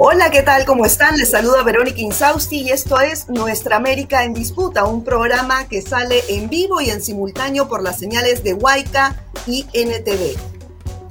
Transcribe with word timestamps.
Hola, 0.00 0.30
¿qué 0.30 0.42
tal? 0.42 0.64
¿Cómo 0.64 0.84
están? 0.84 1.18
Les 1.18 1.32
saluda 1.32 1.64
Verónica 1.64 2.00
Insausti 2.00 2.60
y 2.60 2.70
esto 2.70 3.00
es 3.00 3.28
Nuestra 3.28 3.74
América 3.74 4.22
en 4.22 4.32
Disputa, 4.32 4.84
un 4.84 5.02
programa 5.02 5.66
que 5.66 5.82
sale 5.82 6.22
en 6.28 6.48
vivo 6.48 6.80
y 6.80 6.90
en 6.90 7.02
simultáneo 7.02 7.66
por 7.66 7.82
las 7.82 7.98
señales 7.98 8.44
de 8.44 8.54
Huayca 8.54 9.16
y 9.48 9.66
NTV. 9.72 10.38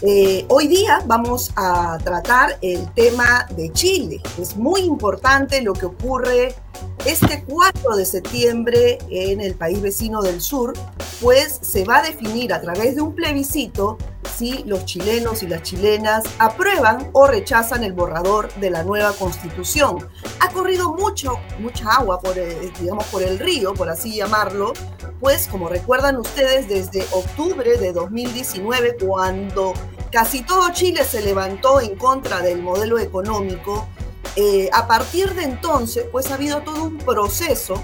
Eh, 0.03 0.45
hoy 0.47 0.67
día 0.67 1.01
vamos 1.05 1.51
a 1.57 1.97
tratar 2.01 2.57
el 2.61 2.89
tema 2.93 3.45
de 3.57 3.73
Chile. 3.73 4.21
Es 4.39 4.55
muy 4.55 4.79
importante 4.83 5.61
lo 5.61 5.73
que 5.73 5.87
ocurre 5.87 6.55
este 7.05 7.43
4 7.47 7.95
de 7.95 8.05
septiembre 8.05 8.97
en 9.09 9.41
el 9.41 9.55
país 9.55 9.81
vecino 9.81 10.21
del 10.21 10.41
sur, 10.41 10.73
pues 11.21 11.59
se 11.61 11.83
va 11.83 11.97
a 11.97 12.01
definir 12.03 12.53
a 12.53 12.61
través 12.61 12.95
de 12.95 13.01
un 13.01 13.15
plebiscito 13.15 13.97
si 14.37 14.63
los 14.65 14.85
chilenos 14.85 15.41
y 15.41 15.47
las 15.47 15.63
chilenas 15.63 16.23
aprueban 16.37 17.09
o 17.13 17.25
rechazan 17.27 17.83
el 17.83 17.93
borrador 17.93 18.53
de 18.55 18.69
la 18.69 18.83
nueva 18.83 19.13
constitución. 19.13 20.07
Ha 20.39 20.49
corrido 20.49 20.93
mucho, 20.93 21.39
mucha 21.59 21.89
agua 21.91 22.19
por, 22.19 22.37
el, 22.37 22.71
digamos, 22.79 23.05
por 23.05 23.23
el 23.23 23.39
río, 23.39 23.73
por 23.73 23.89
así 23.89 24.15
llamarlo, 24.15 24.73
pues 25.19 25.47
como 25.47 25.69
recuerdan 25.69 26.17
ustedes, 26.17 26.67
desde 26.69 27.03
octubre 27.11 27.77
de 27.77 27.93
2019, 27.93 28.97
cuando 29.03 29.73
casi 30.11 30.43
todo 30.43 30.71
Chile 30.71 31.03
se 31.03 31.21
levantó 31.21 31.81
en 31.81 31.95
contra 31.95 32.41
del 32.41 32.61
modelo 32.61 32.99
económico, 32.99 33.87
eh, 34.35 34.69
a 34.73 34.87
partir 34.87 35.33
de 35.33 35.43
entonces, 35.43 36.05
pues 36.11 36.31
ha 36.31 36.35
habido 36.35 36.61
todo 36.61 36.83
un 36.83 36.97
proceso. 36.97 37.81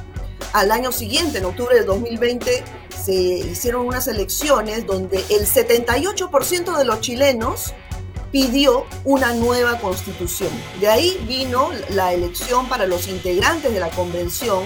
Al 0.52 0.72
año 0.72 0.92
siguiente, 0.92 1.40
en 1.40 1.46
octubre 1.46 1.76
de 1.76 1.84
2020, 1.84 2.64
se 3.04 3.14
hicieron 3.14 3.88
unas 3.88 4.08
elecciones 4.08 4.86
donde 4.86 5.18
el 5.30 5.48
78% 5.48 6.78
de 6.78 6.86
los 6.86 7.02
chilenos 7.02 7.74
pidió 8.32 8.86
una 9.04 9.34
nueva 9.34 9.80
constitución. 9.80 10.50
De 10.80 10.90
ahí 10.90 11.24
vino 11.28 11.70
la 11.90 12.14
elección 12.14 12.68
para 12.68 12.86
los 12.86 13.08
integrantes 13.08 13.74
de 13.74 13.80
la 13.80 13.90
convención, 13.90 14.64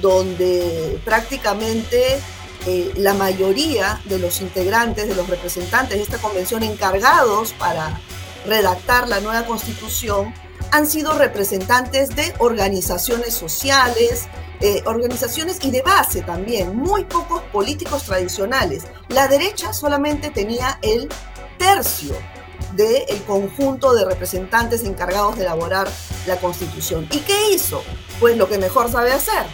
donde 0.00 1.00
prácticamente 1.04 2.20
eh, 2.66 2.92
la 2.96 3.12
mayoría 3.12 4.00
de 4.04 4.20
los 4.20 4.40
integrantes, 4.40 5.08
de 5.08 5.16
los 5.16 5.28
representantes 5.28 5.96
de 5.96 6.02
esta 6.02 6.18
convención 6.18 6.62
encargados 6.62 7.52
para 7.54 8.00
redactar 8.46 9.08
la 9.08 9.20
nueva 9.20 9.46
constitución, 9.46 10.32
han 10.72 10.86
sido 10.86 11.12
representantes 11.12 12.16
de 12.16 12.34
organizaciones 12.38 13.34
sociales, 13.34 14.24
eh, 14.60 14.82
organizaciones 14.86 15.58
y 15.62 15.70
de 15.70 15.82
base 15.82 16.22
también, 16.22 16.74
muy 16.74 17.04
pocos 17.04 17.42
políticos 17.52 18.04
tradicionales. 18.04 18.84
La 19.08 19.28
derecha 19.28 19.74
solamente 19.74 20.30
tenía 20.30 20.78
el 20.80 21.10
tercio 21.58 22.14
del 22.74 23.22
conjunto 23.26 23.92
de 23.92 24.06
representantes 24.06 24.82
encargados 24.84 25.36
de 25.36 25.42
elaborar 25.42 25.88
la 26.26 26.36
constitución. 26.36 27.06
¿Y 27.10 27.18
qué 27.18 27.52
hizo? 27.52 27.82
Pues 28.18 28.38
lo 28.38 28.48
que 28.48 28.56
mejor 28.56 28.90
sabe 28.90 29.12
hacer, 29.12 29.44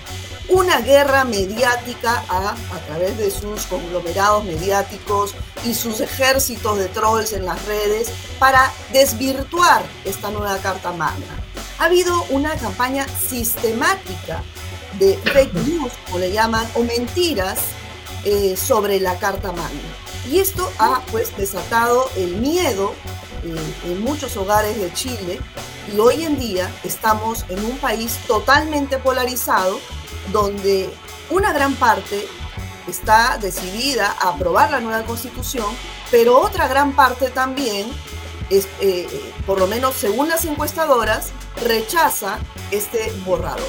una 0.48 0.80
guerra 0.80 1.24
mediática 1.24 2.24
a, 2.28 2.50
a, 2.50 2.78
través 2.86 3.18
de 3.18 3.30
sus 3.30 3.66
conglomerados 3.66 4.44
mediáticos 4.44 5.34
y 5.64 5.74
sus 5.74 6.00
ejércitos 6.00 6.78
de 6.78 6.88
trolls 6.88 7.32
en 7.32 7.44
las 7.44 7.62
redes 7.66 8.10
para 8.38 8.72
desvirtuar 8.92 9.82
esta 10.04 10.30
nueva 10.30 10.56
Carta 10.58 10.92
Magna. 10.92 11.26
Ha 11.78 11.84
habido 11.84 12.24
una 12.30 12.54
campaña 12.56 13.06
sistemática 13.08 14.42
de 14.98 15.16
fake 15.16 15.54
news, 15.66 15.92
como 16.06 16.18
le 16.18 16.32
llaman, 16.32 16.66
o 16.74 16.82
mentiras 16.82 17.58
eh, 18.24 18.56
sobre 18.56 19.00
la 19.00 19.18
Carta 19.18 19.52
Magna. 19.52 19.88
Y 20.30 20.40
esto 20.40 20.70
ha 20.78 21.00
pues 21.10 21.36
desatado 21.36 22.10
el 22.16 22.36
miedo 22.36 22.92
eh, 23.44 23.56
en 23.86 24.02
muchos 24.02 24.36
hogares 24.36 24.78
de 24.80 24.92
Chile 24.92 25.40
y 25.94 25.98
hoy 25.98 26.24
en 26.24 26.38
día 26.38 26.70
estamos 26.84 27.44
en 27.48 27.64
un 27.64 27.78
país 27.78 28.18
totalmente 28.26 28.98
polarizado 28.98 29.78
donde 30.32 30.90
una 31.30 31.52
gran 31.52 31.74
parte 31.74 32.26
está 32.86 33.38
decidida 33.38 34.16
a 34.20 34.30
aprobar 34.30 34.70
la 34.70 34.80
nueva 34.80 35.04
constitución, 35.04 35.66
pero 36.10 36.38
otra 36.40 36.68
gran 36.68 36.92
parte 36.94 37.30
también, 37.30 37.90
eh, 38.50 39.34
por 39.46 39.58
lo 39.58 39.66
menos 39.66 39.94
según 39.94 40.28
las 40.28 40.44
encuestadoras, 40.44 41.32
rechaza 41.62 42.38
este 42.70 43.12
borrador. 43.24 43.68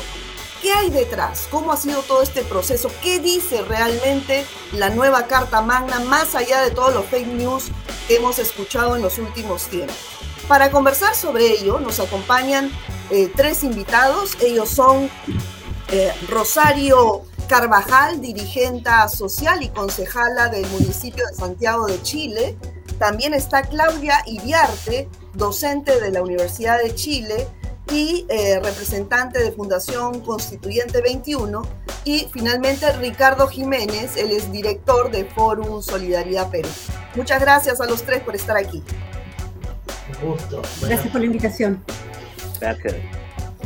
¿Qué 0.61 0.73
hay 0.73 0.89
detrás? 0.89 1.47
¿Cómo 1.50 1.72
ha 1.72 1.77
sido 1.77 2.01
todo 2.01 2.22
este 2.22 2.41
proceso? 2.44 2.91
¿Qué 3.01 3.19
dice 3.19 3.61
realmente 3.61 4.45
la 4.73 4.89
nueva 4.89 5.25
Carta 5.27 5.61
Magna 5.61 6.01
más 6.01 6.35
allá 6.35 6.61
de 6.61 6.71
todos 6.71 6.94
los 6.94 7.06
fake 7.06 7.27
news 7.27 7.66
que 8.07 8.17
hemos 8.17 8.39
escuchado 8.39 8.97
en 8.97 9.01
los 9.01 9.17
últimos 9.19 9.63
tiempos? 9.67 9.95
Para 10.50 10.69
conversar 10.69 11.16
sobre 11.16 11.45
ello 11.51 11.79
nos 11.79 12.00
acompañan 12.01 12.71
eh, 13.09 13.31
tres 13.33 13.63
invitados. 13.63 14.35
Ellos 14.41 14.67
son 14.69 15.09
eh, 15.91 16.11
Rosario 16.27 17.23
Carvajal, 17.47 18.22
dirigenta 18.22 19.07
social 19.09 19.63
y 19.63 19.69
concejala 19.69 20.50
del 20.50 20.67
municipio 20.67 21.25
de 21.25 21.33
Santiago 21.33 21.88
de 21.88 22.01
Chile. 22.03 22.57
También 23.00 23.33
está 23.33 23.63
Claudia 23.63 24.22
Iriarte, 24.27 25.09
docente 25.33 26.00
de 26.00 26.11
la 26.11 26.22
Universidad 26.22 26.79
de 26.81 26.94
Chile 26.94 27.47
y 27.91 28.25
eh, 28.29 28.59
representante 28.61 29.39
de 29.39 29.51
Fundación 29.51 30.22
Constituyente 30.22 31.01
21. 31.01 31.63
Y 32.06 32.27
finalmente 32.31 32.91
Ricardo 32.94 33.47
Jiménez, 33.47 34.16
él 34.16 34.31
es 34.31 34.51
director 34.51 35.11
de 35.11 35.25
Fórum 35.25 35.81
Solidaridad 35.81 36.50
Perú. 36.50 36.69
Muchas 37.16 37.41
gracias 37.41 37.81
a 37.81 37.85
los 37.85 38.03
tres 38.03 38.21
por 38.21 38.35
estar 38.35 38.57
aquí. 38.57 38.83
Un 40.21 40.31
gusto. 40.31 40.61
Gracias 40.81 41.11
por 41.11 41.21
la 41.21 41.25
invitación. 41.25 41.83
Gracias. 42.59 42.95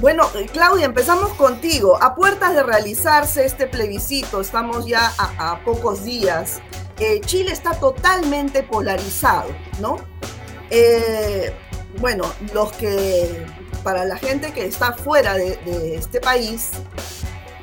Bueno, 0.04 0.30
eh, 0.36 0.48
Claudia, 0.52 0.84
empezamos 0.84 1.32
contigo. 1.36 1.98
A 2.04 2.14
puertas 2.14 2.54
de 2.54 2.62
realizarse 2.62 3.46
este 3.46 3.68
plebiscito, 3.68 4.42
estamos 4.42 4.86
ya 4.86 5.14
a, 5.18 5.64
pocos 5.64 6.04
días. 6.04 6.60
Eh, 7.00 7.22
Chile 7.22 7.54
está 7.54 7.72
totalmente 7.80 8.64
polarizado, 8.64 9.48
¿no? 9.80 9.96
Eh, 10.70 11.54
bueno, 12.02 12.26
los 12.54 12.74
que, 12.74 13.46
para 13.82 14.04
la 14.04 14.18
gente 14.18 14.52
que 14.52 14.66
está 14.66 14.92
fuera 14.92 15.36
de 15.36 15.96
este 15.96 16.20
país, 16.20 16.72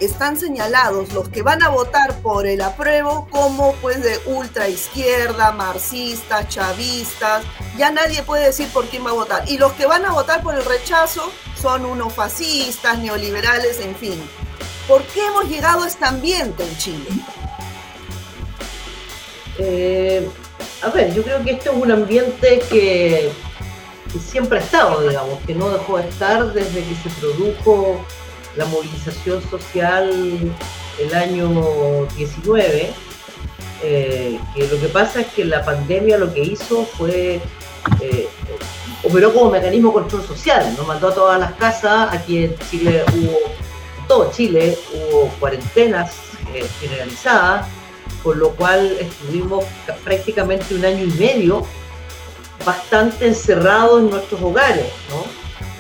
están 0.01 0.39
señalados 0.39 1.13
los 1.13 1.29
que 1.29 1.43
van 1.43 1.63
a 1.63 1.69
votar 1.69 2.21
por 2.23 2.47
el 2.47 2.63
apruebo 2.63 3.29
como 3.31 3.75
pues 3.77 4.03
de 4.03 4.19
ultra 4.27 4.69
izquierda, 4.69 5.53
marxistas, 5.53 6.49
chavistas, 6.49 7.45
ya 7.77 7.91
nadie 7.91 8.23
puede 8.23 8.47
decir 8.47 8.69
por 8.73 8.87
quién 8.87 9.05
va 9.05 9.11
a 9.11 9.15
votar. 9.15 9.49
Y 9.49 9.59
los 9.59 9.73
que 9.73 9.87
van 9.87 10.05
a 10.05 10.13
votar 10.13 10.43
por 10.43 10.55
el 10.55 10.65
rechazo 10.65 11.31
son 11.61 11.85
unos 11.85 12.15
fascistas, 12.15 12.99
neoliberales, 12.99 13.81
en 13.81 13.95
fin. 13.95 14.21
¿Por 14.89 15.03
qué 15.05 15.27
hemos 15.27 15.49
llegado 15.49 15.85
a 15.85 15.89
este 15.89 16.05
ambiente 16.05 16.65
en 16.65 16.77
Chile? 16.79 17.07
Eh, 19.59 20.29
a 20.83 20.89
ver, 20.89 21.13
yo 21.13 21.23
creo 21.23 21.45
que 21.45 21.53
este 21.53 21.69
es 21.69 21.75
un 21.75 21.91
ambiente 21.93 22.63
que 22.71 23.31
siempre 24.19 24.59
ha 24.59 24.63
estado, 24.63 25.07
digamos, 25.07 25.39
que 25.47 25.55
no 25.55 25.69
dejó 25.69 25.99
de 25.99 26.09
estar 26.09 26.53
desde 26.53 26.83
que 26.83 26.95
se 26.97 27.11
produjo 27.21 28.05
la 28.61 28.67
movilización 28.67 29.43
social 29.49 30.13
el 30.99 31.15
año 31.15 32.07
19, 32.15 32.93
eh, 33.83 34.39
que 34.55 34.69
lo 34.69 34.79
que 34.79 34.89
pasa 34.89 35.23
es 35.23 35.29
que 35.29 35.47
la 35.47 35.65
pandemia 35.65 36.19
lo 36.19 36.33
que 36.33 36.43
hizo 36.43 36.85
fue, 36.85 37.41
eh, 38.03 38.29
operó 39.03 39.33
como 39.33 39.51
mecanismo 39.51 39.89
de 39.89 39.95
control 39.95 40.27
social, 40.27 40.75
nos 40.77 40.87
mandó 40.87 41.09
a 41.09 41.15
todas 41.15 41.41
las 41.41 41.55
casas, 41.55 42.13
aquí 42.13 42.45
en 42.45 42.55
Chile 42.71 43.03
hubo, 43.15 43.39
todo 44.07 44.31
Chile 44.31 44.77
hubo 44.93 45.29
cuarentenas 45.41 46.13
eh, 46.53 46.67
generalizadas, 46.81 47.67
con 48.23 48.39
lo 48.39 48.51
cual 48.51 48.95
estuvimos 49.01 49.65
prácticamente 50.05 50.75
un 50.75 50.85
año 50.85 51.05
y 51.05 51.13
medio 51.13 51.65
bastante 52.67 53.27
encerrados 53.27 54.03
en 54.03 54.11
nuestros 54.11 54.43
hogares. 54.43 54.85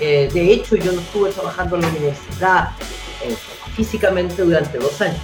Eh, 0.00 0.30
de 0.32 0.52
hecho, 0.52 0.76
yo 0.76 0.92
no 0.92 1.00
estuve 1.00 1.30
trabajando 1.30 1.76
en 1.76 1.82
la 1.82 1.88
universidad 1.88 2.70
eh, 3.22 3.36
físicamente 3.76 4.42
durante 4.42 4.78
dos 4.78 4.98
años. 5.02 5.20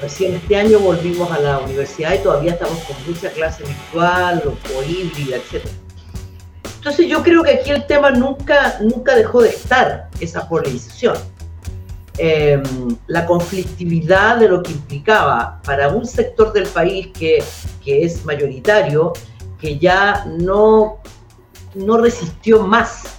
Recién 0.00 0.34
este 0.34 0.56
año 0.56 0.78
volvimos 0.78 1.30
a 1.30 1.38
la 1.38 1.58
universidad 1.58 2.14
y 2.14 2.18
todavía 2.18 2.52
estamos 2.52 2.78
con 2.84 2.96
mucha 3.06 3.30
clase 3.30 3.62
virtual 3.64 4.42
o, 4.46 4.82
híbrida, 4.82 5.36
etc. 5.36 5.66
Entonces 6.76 7.06
yo 7.08 7.22
creo 7.22 7.42
que 7.42 7.52
aquí 7.52 7.70
el 7.70 7.86
tema 7.86 8.10
nunca, 8.10 8.78
nunca 8.80 9.14
dejó 9.14 9.42
de 9.42 9.50
estar, 9.50 10.08
esa 10.20 10.48
polarización. 10.48 11.16
Em, 12.16 12.62
la 13.06 13.26
conflictividad 13.26 14.36
de 14.38 14.48
lo 14.48 14.62
que 14.62 14.72
implicaba 14.72 15.60
para 15.64 15.88
un 15.88 16.06
sector 16.06 16.52
del 16.52 16.66
país 16.66 17.08
que, 17.08 17.42
que 17.84 18.04
es 18.04 18.24
mayoritario, 18.24 19.12
que 19.58 19.78
ya 19.78 20.24
no, 20.38 20.98
no 21.74 21.98
resistió 21.98 22.62
más 22.62 23.14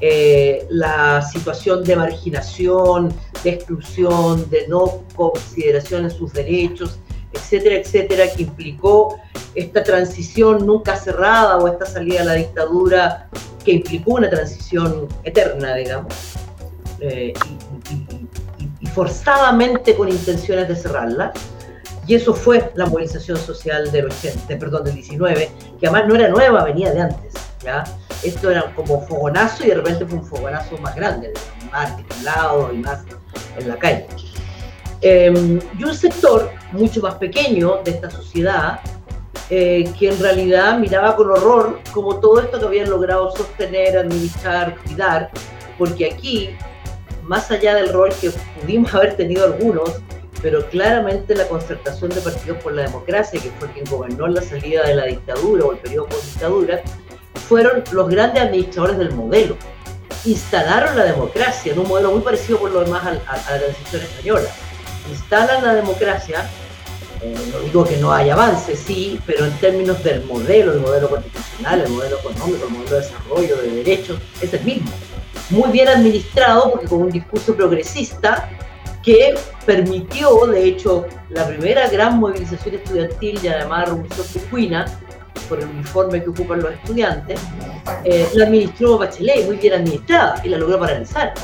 eh, 0.00 0.66
la 0.70 1.22
situación 1.22 1.84
de 1.84 1.96
marginación, 1.96 3.12
de 3.42 3.50
exclusión, 3.50 4.48
de 4.50 4.66
no 4.68 5.02
consideración 5.14 6.04
en 6.04 6.10
sus 6.10 6.32
derechos, 6.32 6.98
etcétera, 7.32 7.76
etcétera, 7.76 8.24
que 8.32 8.42
implicó 8.42 9.18
esta 9.54 9.82
transición 9.82 10.66
nunca 10.66 10.96
cerrada 10.96 11.58
o 11.58 11.68
esta 11.68 11.86
salida 11.86 12.22
a 12.22 12.24
la 12.24 12.34
dictadura 12.34 13.28
que 13.64 13.72
implicó 13.72 14.14
una 14.14 14.28
transición 14.28 15.08
eterna, 15.24 15.74
digamos, 15.74 16.14
y, 17.00 17.32
y, 18.80 18.86
forzadamente 18.88 19.94
con 19.94 20.08
intenciones 20.08 20.68
de 20.68 20.76
cerrarla. 20.76 21.32
Y 22.06 22.14
eso 22.14 22.34
fue 22.34 22.70
la 22.74 22.86
movilización 22.86 23.38
social 23.38 23.90
del 23.90 24.06
80, 24.06 24.58
perdón, 24.58 24.84
del 24.84 24.94
19, 24.94 25.50
que 25.80 25.86
además 25.86 26.06
no 26.06 26.14
era 26.14 26.28
nueva, 26.28 26.64
venía 26.64 26.92
de 26.92 27.00
antes. 27.00 27.32
¿ya? 27.62 27.84
Esto 28.24 28.50
era 28.50 28.74
como 28.74 29.06
fogonazo 29.06 29.64
y 29.64 29.68
de 29.68 29.74
repente 29.74 30.06
fue 30.06 30.18
un 30.18 30.24
fogonazo 30.24 30.78
más 30.78 30.96
grande, 30.96 31.32
más 31.70 31.90
articulado 31.90 32.72
y 32.72 32.78
más 32.78 33.04
en 33.58 33.68
la 33.68 33.76
calle. 33.76 34.06
Em, 35.02 35.60
y 35.78 35.84
un 35.84 35.94
sector 35.94 36.50
mucho 36.72 37.02
más 37.02 37.16
pequeño 37.16 37.82
de 37.84 37.90
esta 37.90 38.10
sociedad 38.10 38.80
eh, 39.50 39.84
que 39.98 40.08
en 40.08 40.18
realidad 40.18 40.78
miraba 40.78 41.14
con 41.14 41.30
horror 41.30 41.78
como 41.92 42.18
todo 42.18 42.40
esto 42.40 42.58
que 42.58 42.64
habían 42.64 42.88
logrado 42.88 43.30
sostener, 43.36 43.98
administrar, 43.98 44.74
cuidar, 44.78 45.30
porque 45.76 46.06
aquí, 46.06 46.50
más 47.24 47.50
allá 47.50 47.74
del 47.74 47.92
rol 47.92 48.10
que 48.18 48.30
pudimos 48.58 48.94
haber 48.94 49.14
tenido 49.16 49.44
algunos, 49.44 50.00
pero 50.40 50.64
claramente 50.70 51.34
la 51.34 51.46
concertación 51.48 52.10
de 52.10 52.22
partidos 52.22 52.62
por 52.62 52.72
la 52.72 52.82
democracia, 52.82 53.38
que 53.38 53.50
fue 53.58 53.68
quien 53.72 53.84
gobernó 53.84 54.26
la 54.26 54.40
salida 54.40 54.86
de 54.86 54.94
la 54.94 55.04
dictadura 55.04 55.66
o 55.66 55.72
el 55.72 55.78
periodo 55.78 56.06
post-dictadura, 56.06 56.82
fueron 57.48 57.84
los 57.92 58.08
grandes 58.08 58.42
administradores 58.42 58.98
del 58.98 59.12
modelo. 59.12 59.56
Instalaron 60.24 60.96
la 60.96 61.04
democracia 61.04 61.72
en 61.72 61.78
un 61.78 61.88
modelo 61.88 62.12
muy 62.12 62.22
parecido 62.22 62.58
por 62.58 62.70
lo 62.70 62.80
demás 62.80 63.04
a, 63.04 63.12
la 63.12 63.58
transición 63.58 64.02
española. 64.02 64.48
Instalan 65.10 65.64
la 65.64 65.74
democracia, 65.74 66.48
eh, 67.20 67.34
no 67.52 67.60
digo 67.60 67.84
que 67.84 67.98
no 67.98 68.12
haya 68.12 68.32
avance, 68.32 68.74
sí, 68.74 69.20
pero 69.26 69.44
en 69.44 69.52
términos 69.58 70.02
del 70.02 70.24
modelo, 70.24 70.72
el 70.72 70.80
modelo 70.80 71.10
constitucional, 71.10 71.80
el 71.82 71.90
modelo 71.90 72.18
económico, 72.20 72.66
el 72.66 72.70
modelo 72.70 72.90
de 72.90 73.02
desarrollo, 73.02 73.56
de 73.56 73.70
derechos, 73.70 74.18
es 74.40 74.54
el 74.54 74.64
mismo. 74.64 74.90
Muy 75.50 75.70
bien 75.70 75.88
administrado 75.88 76.70
porque 76.70 76.86
con 76.86 77.02
un 77.02 77.10
discurso 77.10 77.54
progresista 77.54 78.48
que 79.02 79.34
permitió, 79.66 80.46
de 80.46 80.64
hecho, 80.64 81.04
la 81.28 81.46
primera 81.46 81.88
gran 81.90 82.18
movilización 82.18 82.76
estudiantil 82.76 83.40
llamada 83.40 83.86
Revolución 83.86 84.26
Pecuina, 84.32 84.86
por 85.44 85.60
el 85.60 85.68
uniforme 85.68 86.22
que 86.22 86.30
ocupan 86.30 86.62
los 86.62 86.72
estudiantes, 86.72 87.40
eh, 88.04 88.28
la 88.34 88.44
administró 88.44 88.98
Bachelet, 88.98 89.46
muy 89.46 89.56
bien 89.56 89.74
administrada, 89.74 90.40
y 90.44 90.48
la 90.48 90.58
logró 90.58 90.78
paralizar. 90.78 91.34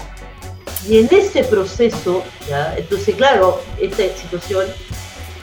Y 0.89 0.99
en 0.99 1.09
ese 1.11 1.45
proceso, 1.45 2.23
entonces 2.77 3.15
claro, 3.15 3.61
esta 3.79 4.03
situación 4.17 4.67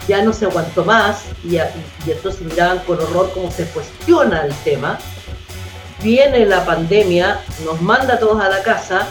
ya 0.08 0.22
no 0.22 0.32
se 0.32 0.46
aguantó 0.46 0.84
más 0.84 1.24
y, 1.44 1.58
entonces 2.10 2.40
miraban 2.42 2.78
con 2.80 2.98
horror 2.98 3.30
cómo 3.34 3.50
se 3.50 3.64
cuestiona 3.66 4.42
el 4.42 4.54
tema. 4.64 4.98
Viene 6.02 6.46
la 6.46 6.64
pandemia, 6.64 7.40
nos 7.64 7.80
manda 7.82 8.14
a 8.14 8.18
todos 8.18 8.40
a 8.40 8.48
la 8.48 8.62
casa 8.62 9.08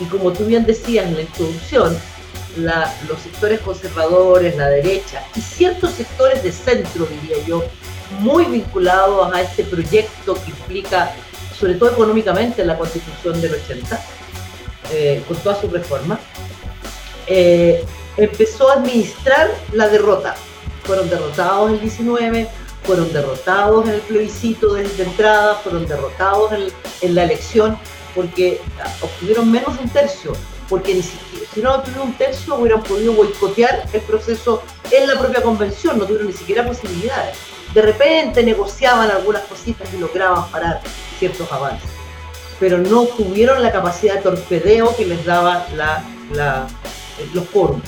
y 0.00 0.04
como 0.06 0.32
tú 0.32 0.44
bien 0.44 0.66
decías 0.66 1.06
en 1.06 1.14
la 1.14 1.22
introducción, 1.22 1.96
los 2.56 3.20
sectores 3.22 3.60
conservadores, 3.60 4.56
la 4.56 4.68
derecha 4.68 5.22
y 5.34 5.40
ciertos 5.40 5.92
sectores 5.92 6.42
de 6.42 6.52
centro, 6.52 7.06
diría 7.06 7.44
yo, 7.46 7.64
muy 8.20 8.44
vinculados 8.46 9.32
a 9.32 9.42
este 9.42 9.64
proyecto 9.64 10.34
que 10.34 10.50
implica, 10.50 11.12
sobre 11.58 11.74
todo 11.74 11.90
económicamente, 11.90 12.64
la 12.64 12.76
constitución 12.76 13.40
del 13.40 13.54
80, 13.54 14.00
eh, 14.92 15.24
con 15.26 15.36
toda 15.38 15.60
su 15.60 15.68
reforma, 15.68 16.18
eh, 17.26 17.84
empezó 18.16 18.70
a 18.70 18.74
administrar 18.74 19.50
la 19.72 19.88
derrota. 19.88 20.34
Fueron 20.84 21.08
derrotados 21.08 21.68
en 21.68 21.74
el 21.76 21.80
19, 21.80 22.48
fueron 22.82 23.12
derrotados 23.12 23.86
en 23.86 23.94
el 23.94 24.00
plebiscito 24.00 24.74
de, 24.74 24.82
entrada, 24.98 25.54
fueron 25.56 25.86
derrotados 25.86 26.52
en, 27.00 27.14
la 27.14 27.24
elección, 27.24 27.78
porque 28.14 28.60
obtuvieron 29.00 29.50
menos 29.50 29.76
de 29.76 29.84
un 29.84 29.88
tercio, 29.88 30.32
porque 30.68 31.00
si 31.00 31.60
no 31.60 31.76
obtuvieron 31.76 32.08
un 32.08 32.14
tercio 32.14 32.56
hubieran 32.56 32.82
podido 32.82 33.12
boicotear 33.12 33.86
el 33.92 34.00
proceso 34.02 34.62
en 34.90 35.06
la 35.06 35.18
propia 35.18 35.42
convención, 35.42 35.98
no 35.98 36.04
tuvieron 36.04 36.26
ni 36.26 36.32
siquiera 36.32 36.66
posibilidades 36.66 37.51
de 37.74 37.82
repente 37.82 38.42
negociaban 38.42 39.10
algunas 39.10 39.42
cositas 39.42 39.88
y 39.94 39.98
lograban 39.98 40.50
parar 40.50 40.80
ciertos 41.18 41.50
avances, 41.50 41.88
pero 42.60 42.78
no 42.78 43.04
tuvieron 43.04 43.62
la 43.62 43.72
capacidad 43.72 44.16
de 44.16 44.22
torpedeo 44.22 44.94
que 44.96 45.06
les 45.06 45.24
daba 45.24 45.66
la, 45.74 46.04
los 47.32 47.44
foros. 47.48 47.78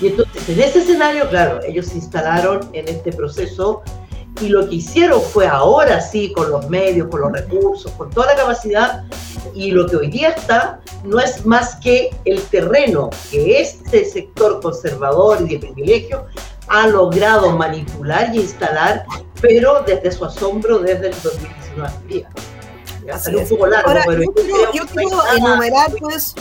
Y 0.00 0.08
entonces 0.08 0.48
en 0.48 0.60
ese 0.60 0.78
escenario, 0.80 1.28
claro, 1.28 1.60
ellos 1.62 1.86
se 1.86 1.96
instalaron 1.96 2.68
en 2.72 2.88
este 2.88 3.12
proceso 3.12 3.82
y 4.40 4.48
lo 4.48 4.68
que 4.68 4.76
hicieron 4.76 5.20
fue 5.20 5.46
ahora 5.46 6.00
sí, 6.00 6.32
con 6.32 6.50
los 6.50 6.68
medios, 6.68 7.08
con 7.08 7.20
los 7.20 7.32
recursos, 7.32 7.92
con 7.92 8.10
toda 8.10 8.28
la 8.28 8.36
capacidad, 8.36 9.04
y 9.54 9.70
lo 9.70 9.86
que 9.86 9.96
hoy 9.96 10.08
día 10.08 10.30
está 10.30 10.80
no 11.04 11.20
es 11.20 11.44
más 11.46 11.76
que 11.76 12.10
el 12.24 12.42
terreno 12.42 13.10
que 13.30 13.60
este 13.60 14.04
sector 14.04 14.60
conservador 14.60 15.42
y 15.42 15.54
de 15.54 15.58
privilegio 15.58 16.26
ha 16.68 16.86
logrado 16.86 17.50
manipular 17.56 18.34
y 18.34 18.40
instalar, 18.40 19.04
pero 19.40 19.82
desde 19.82 20.10
su 20.12 20.24
asombro 20.24 20.78
desde 20.78 21.08
el 21.08 21.22
2019. 21.22 22.26
un 23.38 23.48
poco 23.48 23.66
largo, 23.66 23.92
pero 24.06 24.22
yo 24.72 24.86
quiero, 24.86 25.26
enumerar 25.36 25.92
pues 25.98 26.34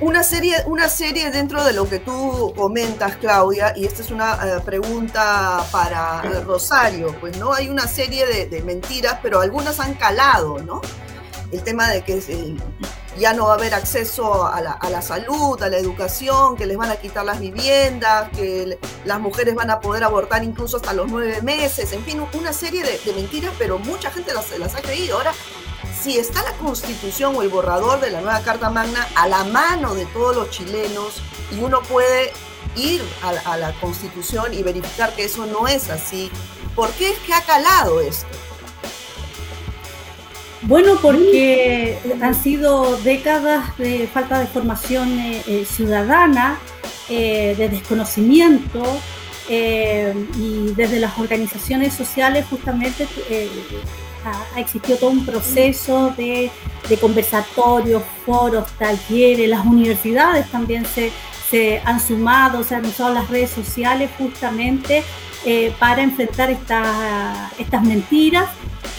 una 0.00 0.22
serie, 0.22 0.56
una 0.66 0.88
serie 0.88 1.30
dentro 1.30 1.62
de 1.64 1.72
lo 1.72 1.88
que 1.88 1.98
tú 1.98 2.52
comentas, 2.56 3.16
Claudia, 3.16 3.74
y 3.76 3.84
esta 3.84 4.02
es 4.02 4.10
una 4.10 4.32
eh, 4.34 4.60
pregunta 4.64 5.64
para 5.70 6.22
Rosario, 6.46 7.14
pues 7.20 7.36
no 7.36 7.52
hay 7.52 7.68
una 7.68 7.86
serie 7.86 8.26
de, 8.26 8.46
de, 8.46 8.62
mentiras, 8.62 9.18
pero 9.22 9.40
algunas 9.40 9.78
han 9.80 9.94
calado, 9.94 10.58
¿no? 10.60 10.80
El 11.52 11.62
tema 11.62 11.90
de 11.90 12.02
que 12.02 12.22
ya 13.20 13.34
no 13.34 13.44
va 13.44 13.52
a 13.52 13.54
haber 13.56 13.74
acceso 13.74 14.46
a 14.46 14.62
la, 14.62 15.02
salud, 15.02 15.62
a 15.62 15.68
la 15.68 15.76
educación, 15.76 16.56
que 16.56 16.64
les 16.64 16.78
van 16.78 16.90
a 16.90 16.96
quitar 16.96 17.24
las 17.24 17.38
viviendas, 17.38 18.30
que 18.30 18.78
las 19.04 19.20
mujeres 19.20 19.54
van 19.54 19.70
a 19.70 19.78
poder 19.78 20.04
abortar 20.04 20.42
incluso 20.42 20.78
hasta 20.78 20.94
los 20.94 21.08
nueve 21.08 21.42
meses, 21.42 21.92
en 21.92 22.02
fin, 22.02 22.24
una 22.32 22.54
serie 22.54 22.82
de, 22.82 23.12
mentiras, 23.12 23.52
pero 23.58 23.78
mucha 23.78 24.10
gente 24.10 24.32
las, 24.32 24.58
las 24.58 24.74
ha 24.74 24.80
creído. 24.80 25.18
Ahora, 25.18 25.32
si 26.00 26.16
está 26.16 26.42
la 26.42 26.52
constitución 26.54 27.36
o 27.36 27.42
el 27.42 27.50
borrador 27.50 28.00
de 28.00 28.10
la 28.10 28.22
nueva 28.22 28.40
Carta 28.40 28.70
Magna 28.70 29.06
a 29.14 29.28
la 29.28 29.44
mano 29.44 29.94
de 29.94 30.06
todos 30.06 30.34
los 30.34 30.48
chilenos 30.48 31.22
y 31.52 31.62
uno 31.62 31.82
puede 31.82 32.32
ir 32.74 33.02
a, 33.22 33.52
a 33.52 33.56
la 33.58 33.78
constitución 33.80 34.54
y 34.54 34.62
verificar 34.62 35.14
que 35.14 35.24
eso 35.24 35.44
no 35.44 35.68
es 35.68 35.90
así, 35.90 36.30
¿por 36.74 36.90
qué 36.92 37.10
es 37.10 37.18
que 37.18 37.34
ha 37.34 37.42
calado 37.44 38.00
esto? 38.00 38.26
Bueno, 40.62 40.98
porque 41.00 41.98
han 42.20 42.34
sido 42.34 42.96
décadas 42.98 43.76
de 43.78 44.06
falta 44.12 44.38
de 44.38 44.46
formación 44.46 45.18
eh, 45.18 45.42
eh, 45.46 45.64
ciudadana, 45.64 46.58
eh, 47.08 47.54
de 47.56 47.68
desconocimiento, 47.68 48.82
y 49.48 50.72
desde 50.76 51.00
las 51.00 51.18
organizaciones 51.18 51.92
sociales 51.94 52.46
justamente 52.48 53.08
ha, 54.24 54.60
existido 54.60 54.96
todo 54.96 55.10
un 55.10 55.26
proceso 55.26 56.14
de, 56.16 56.52
conversatorios, 57.00 58.00
foros, 58.24 58.70
talleres, 58.78 59.48
las 59.48 59.66
universidades 59.66 60.48
también 60.52 60.86
se, 60.86 61.10
se 61.50 61.82
han 61.84 61.98
sumado, 61.98 62.62
se 62.62 62.76
han 62.76 62.86
usado 62.86 63.12
las 63.12 63.28
redes 63.28 63.50
sociales 63.50 64.08
justamente 64.18 65.02
para 65.80 66.02
enfrentar 66.02 66.48
estas 66.48 67.82
mentiras 67.82 68.50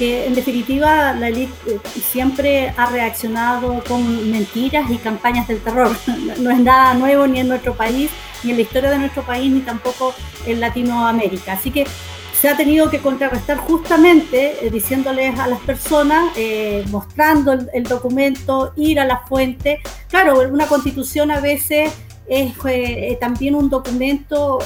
que 0.02 0.26
en 0.26 0.34
definitiva 0.34 1.14
la 1.14 1.28
élite 1.28 1.54
eh, 1.68 1.80
siempre 2.02 2.74
ha 2.76 2.88
reaccionado 2.88 3.84
con 3.88 4.32
mentiras 4.32 4.90
y 4.90 4.98
campañas 4.98 5.48
del 5.48 5.60
terror. 5.60 5.96
No 6.40 6.50
es 6.50 6.60
nada 6.60 6.96
nuevo 6.96 7.28
ni 7.28 7.40
en 7.40 7.48
nuestro 7.48 7.76
país, 7.76 8.10
ni 8.44 8.50
en 8.50 8.56
la 8.56 8.64
historia 8.64 8.90
de 8.90 8.98
nuestro 8.98 9.22
país, 9.22 9.52
ni 9.52 9.60
tampoco 9.60 10.16
en 10.48 10.60
Latinoamérica. 10.60 11.54
Así 11.54 11.70
que 11.70 11.86
se 12.34 12.50
ha 12.50 12.58
tenido 12.58 12.90
que 12.90 12.98
contrarrestar 12.98 13.58
justamente 13.58 14.66
eh, 14.66 14.72
diciéndoles 14.72 15.38
a 15.38 15.46
las 15.46 15.60
personas, 15.60 16.32
eh, 16.36 16.84
mostrando 16.90 17.52
el, 17.52 17.84
documento, 17.84 18.74
ir 18.78 19.00
a 19.00 19.06
la 19.06 19.20
fuente. 19.20 19.82
Claro, 20.10 20.40
una 20.50 20.66
constitución 20.66 21.30
a 21.30 21.40
veces 21.42 21.94
es 22.28 23.20
también 23.20 23.54
un 23.54 23.70
documento 23.70 24.60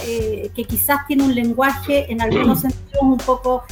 que 0.56 0.64
quizás 0.66 1.08
tiene 1.08 1.24
un 1.24 1.34
lenguaje 1.34 2.10
en 2.10 2.22
algunos 2.22 2.62
sentidos 2.62 3.02
un 3.02 3.18
poco 3.18 3.64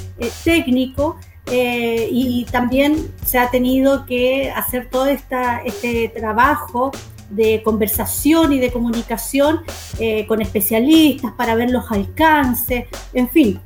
técnico, 0.44 1.18
eh, 1.48 2.08
y 2.12 2.46
también 2.46 3.12
se 3.26 3.38
ha 3.38 3.50
tenido 3.50 4.06
que 4.06 4.52
hacer 4.52 4.90
todo 4.90 5.08
esta, 5.08 5.62
este 5.64 6.10
trabajo 6.10 6.92
de 7.30 7.62
conversación 7.64 8.54
y 8.54 8.60
de 8.60 8.72
comunicación 8.72 9.62
eh, 10.00 10.26
con 10.28 10.42
especialistas 10.42 11.32
para 11.34 11.56
ver 11.56 11.72
los 11.72 11.92
alcances, 11.92 12.86
en 13.14 13.30
fin. 13.30 13.60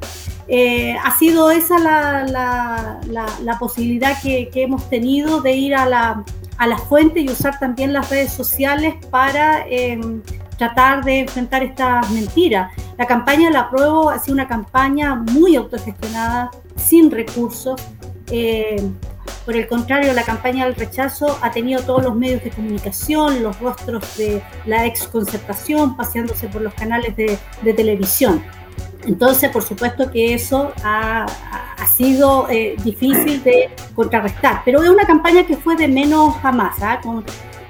Eh, 0.47 0.95
ha 1.03 1.17
sido 1.17 1.51
esa 1.51 1.77
la, 1.77 2.23
la, 2.23 3.27
la, 3.43 3.59
posibilidad 3.59 4.21
que, 4.21 4.47
que, 4.47 4.63
hemos 4.63 4.89
tenido 4.89 5.41
de 5.41 5.51
ir 5.51 5.75
a 5.75 5.85
la, 5.85 6.23
a 6.57 6.67
la 6.67 6.77
fuente 6.77 7.19
y 7.19 7.29
usar 7.29 7.59
también 7.59 7.91
las 7.91 8.09
redes 8.09 8.31
sociales 8.31 8.95
para 9.11 9.67
em, 9.67 10.21
tratar 10.57 11.03
de 11.03 11.19
enfrentar 11.19 11.63
estas 11.63 12.09
mentiras. 12.11 12.71
La 12.97 13.05
campaña 13.05 13.49
La 13.51 13.69
Pruebo 13.69 14.09
ha 14.09 14.19
sido 14.19 14.35
una 14.35 14.47
campaña 14.47 15.15
muy 15.15 15.57
autogestionada, 15.57 16.49
sin 16.77 17.11
recursos. 17.11 17.81
Eh, 18.31 18.81
Por 19.45 19.55
el 19.55 19.67
contrario, 19.67 20.11
la 20.13 20.23
campaña 20.23 20.65
del 20.65 20.75
rechazo 20.75 21.37
ha 21.41 21.51
tenido 21.51 21.81
todos 21.81 22.03
los 22.03 22.15
medios 22.15 22.43
de 22.43 22.49
comunicación, 22.49 23.41
los 23.41 23.57
rostros 23.61 24.17
de 24.17 24.41
la 24.65 24.85
exconcertación 24.85 25.95
paseándose 25.95 26.49
por 26.49 26.61
los 26.61 26.73
canales 26.73 27.15
de, 27.15 27.39
televisión. 27.73 28.43
Entonces, 29.05 29.49
por 29.49 29.63
supuesto 29.63 30.11
que 30.11 30.33
eso 30.33 30.73
ha, 30.83 31.25
sido 31.95 32.47
eh, 32.49 32.75
difícil 32.83 33.41
de 33.43 33.69
contrarrestar, 33.95 34.61
pero 34.65 34.83
es 34.83 34.89
una 34.89 35.05
campaña 35.05 35.47
que 35.47 35.55
fue 35.55 35.75
de 35.75 35.87
menos 35.87 36.35
a 36.43 36.51
más, 36.51 36.75
¿ah? 36.81 36.99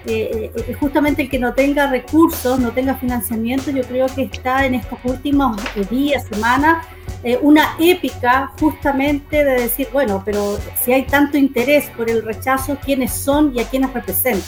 Eh, 0.08 0.52
eh, 0.56 0.74
justamente 0.80 1.22
el 1.22 1.30
que 1.30 1.38
no 1.38 1.54
tenga 1.54 1.88
recursos, 1.88 2.60
no 2.60 2.72
tenga 2.72 2.96
financiamiento, 2.96 3.72
yo 3.72 3.84
creo 3.84 4.08
que 4.08 4.24
está 4.24 4.66
en 4.66 4.76
estos 4.76 4.98
últimos 5.04 5.62
días, 5.90 6.26
semanas, 6.26 6.86
eh, 7.24 7.38
una 7.42 7.76
épica 7.80 8.52
justamente 8.60 9.44
de 9.44 9.62
decir, 9.62 9.88
bueno, 9.92 10.22
pero 10.26 10.60
si 10.84 10.94
hay 10.94 11.04
tanto 11.04 11.38
interés 11.38 11.90
por 11.96 12.10
el 12.10 12.24
rechazo, 12.24 12.78
¿quiénes 12.84 13.14
son 13.14 13.54
y 13.56 13.60
a 13.60 13.66
quiénes 13.66 13.94
representan? 13.94 14.44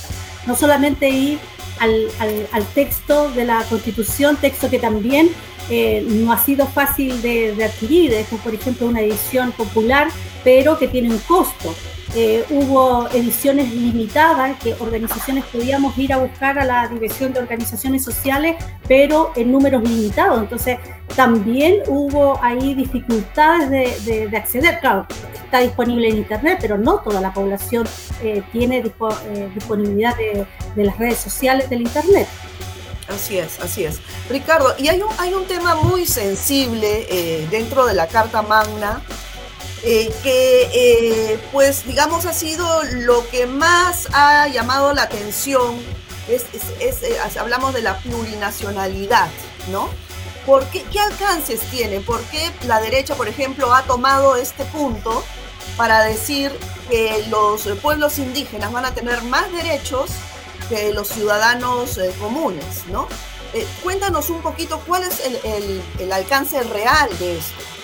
No 0.46 0.56
solamente 0.56 1.10
ir 1.10 1.40
al, 1.80 2.08
al, 2.52 2.66
texto 2.74 3.32
de 3.32 3.46
la 3.46 3.64
Constitución, 3.64 4.38
texto 4.38 4.70
que 4.70 4.80
también 4.80 5.30
no 5.70 6.32
ha 6.32 6.38
sido 6.38 6.66
fácil 6.66 7.22
de, 7.22 7.64
adquirir, 7.64 8.14
por 8.44 8.54
ejemplo 8.54 8.88
una 8.88 9.02
edición 9.02 9.52
popular, 9.52 10.08
pero 10.44 10.78
que 10.78 10.88
tiene 10.88 11.10
un 11.10 11.20
costo. 11.20 11.76
Eh, 12.16 12.44
hubo 12.50 13.08
ediciones 13.10 13.72
limitadas 13.72 14.58
que 14.60 14.74
organizaciones 14.80 15.46
podíamos 15.46 15.96
ir 15.96 16.12
a 16.12 16.18
buscar 16.18 16.58
a 16.58 16.66
la 16.66 16.88
Dirección 16.88 17.34
de 17.34 17.40
Organizaciones 17.40 18.04
Sociales, 18.04 18.56
pero 18.88 19.32
en 19.36 19.52
números 19.52 19.84
limitados. 19.84 20.40
Entonces, 20.40 20.80
también 21.16 21.84
hubo 21.88 22.44
ahí 22.44 22.74
dificultades 22.74 24.06
de, 24.06 24.36
acceder. 24.36 24.80
Claro, 24.80 25.06
está 25.44 25.60
disponible 25.60 26.10
en 26.10 26.18
Internet, 26.18 26.58
pero 26.60 26.80
no 26.80 27.00
toda 27.00 27.22
la 27.22 27.32
población 27.32 27.88
eh, 28.24 28.42
tiene 28.52 28.80
eh, 28.80 29.52
disponibilidad 29.54 30.16
de, 30.18 30.48
las 30.84 30.98
redes 30.98 31.20
sociales 31.20 31.70
del 31.70 31.82
Internet. 31.82 32.28
Así 33.08 33.38
es, 33.38 33.60
así 33.60 33.84
es. 33.84 34.00
Ricardo, 34.30 34.74
y 34.80 34.88
hay 34.88 35.02
un, 35.02 35.10
hay 35.20 35.34
un 35.34 35.46
tema 35.46 35.76
muy 35.76 36.06
sensible 36.06 37.48
dentro 37.50 37.86
de 37.86 37.96
la 37.96 38.08
Carta 38.08 38.44
Magna 38.44 39.02
eh, 39.84 40.12
que 40.24 40.70
eh, 40.74 41.40
pues 41.54 41.86
digamos 41.86 42.26
ha 42.26 42.34
sido 42.34 42.84
lo 42.84 43.26
que 43.30 43.46
más 43.46 44.10
ha 44.12 44.48
llamado 44.50 44.94
la 44.94 45.04
atención, 45.04 45.80
es, 46.28 46.44
eh, 46.82 47.18
hablamos 47.40 47.74
de 47.74 47.82
la 47.82 47.98
plurinacionalidad, 48.00 49.30
¿no? 49.72 49.90
¿Por 50.46 50.66
qué, 50.66 50.84
¿Qué 50.92 51.00
alcances 51.00 51.62
tiene? 51.72 52.02
¿Por 52.02 52.22
qué 52.24 52.52
la 52.68 52.82
derecha, 52.82 53.16
por 53.16 53.30
ejemplo, 53.30 53.74
ha 53.74 53.84
tomado 53.84 54.36
este 54.36 54.66
punto 54.66 55.24
para 55.78 56.04
decir 56.04 56.52
que 56.90 57.26
los 57.30 57.62
pueblos 57.82 58.20
indígenas 58.20 58.74
van 58.74 58.84
a 58.84 58.94
tener 58.94 59.22
más 59.24 59.50
derechos 59.54 60.10
que 60.68 60.92
los 60.92 61.08
ciudadanos 61.08 62.00
comunes, 62.20 62.86
¿no? 62.92 63.08
cuéntanos 63.82 64.30
un 64.30 64.44
poquito 64.44 64.80
cuál 64.86 65.02
es 65.02 65.22
el, 65.26 65.82
el 65.98 66.12
alcance 66.12 66.62
real 66.62 67.10
de 67.18 67.40
esto. 67.40 67.79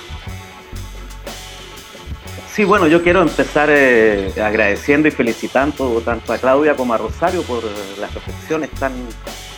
Sí, 2.55 2.63
bueno, 2.63 2.87
yo 2.87 3.03
quiero 3.03 3.21
empezar 3.21 3.67
eh, 3.69 4.31
agradeciendo 4.41 5.09
y 5.09 5.11
felicitando 5.11 6.01
tanto 6.05 6.31
a 6.31 6.37
Claudia 6.37 6.73
como 6.77 6.93
a 6.93 6.97
Rosario 6.97 7.43
por 7.43 7.61
las 7.99 8.13
reflexiones 8.13 8.71
tan 8.71 8.93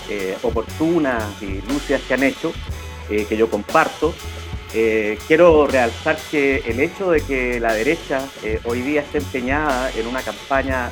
eh, 0.10 0.36
oportunas 0.42 1.24
y 1.40 1.62
lúcidas 1.72 2.02
que 2.08 2.16
han 2.16 2.24
hecho, 2.24 2.52
eh, 3.12 3.28
que 3.30 3.38
yo 3.38 3.52
comparto. 3.52 4.16
quiero 5.28 5.68
realzar 5.68 6.18
que 6.32 6.64
el 6.66 6.80
hecho 6.80 7.12
de 7.12 7.22
que 7.22 7.60
la 7.60 7.74
derecha 7.74 8.28
hoy 8.64 8.82
día 8.82 9.02
esté 9.02 9.20
empeñada 9.20 9.92
en 9.96 10.08
una 10.08 10.24
campaña 10.24 10.90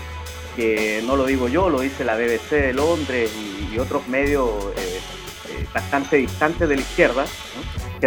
que 0.56 1.02
no 1.08 1.16
lo 1.16 1.26
digo 1.26 1.48
yo, 1.48 1.72
lo 1.72 1.80
dice 1.80 2.04
la 2.04 2.16
BBC 2.16 2.52
de 2.52 2.74
Londres 2.74 3.32
y, 3.36 3.80
otros 3.80 4.08
medios 4.08 4.52
bastante 5.74 6.18
distantes 6.18 6.70
de 6.70 6.76
la 6.76 6.82
izquierda, 6.82 7.26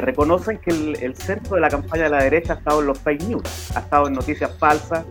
reconocen 0.00 0.58
que 0.58 0.70
el, 0.70 1.16
centro 1.16 1.56
de 1.56 1.60
la 1.60 1.68
campaña 1.68 2.04
de 2.04 2.10
la 2.10 2.22
derecha 2.22 2.54
ha 2.54 2.56
estado 2.56 2.80
en 2.80 2.86
los 2.86 2.98
fake 2.98 3.22
news, 3.24 3.76
ha 3.76 3.80
estado 3.80 4.08
en 4.08 4.14
noticias 4.14 4.56
falsas, 4.58 5.04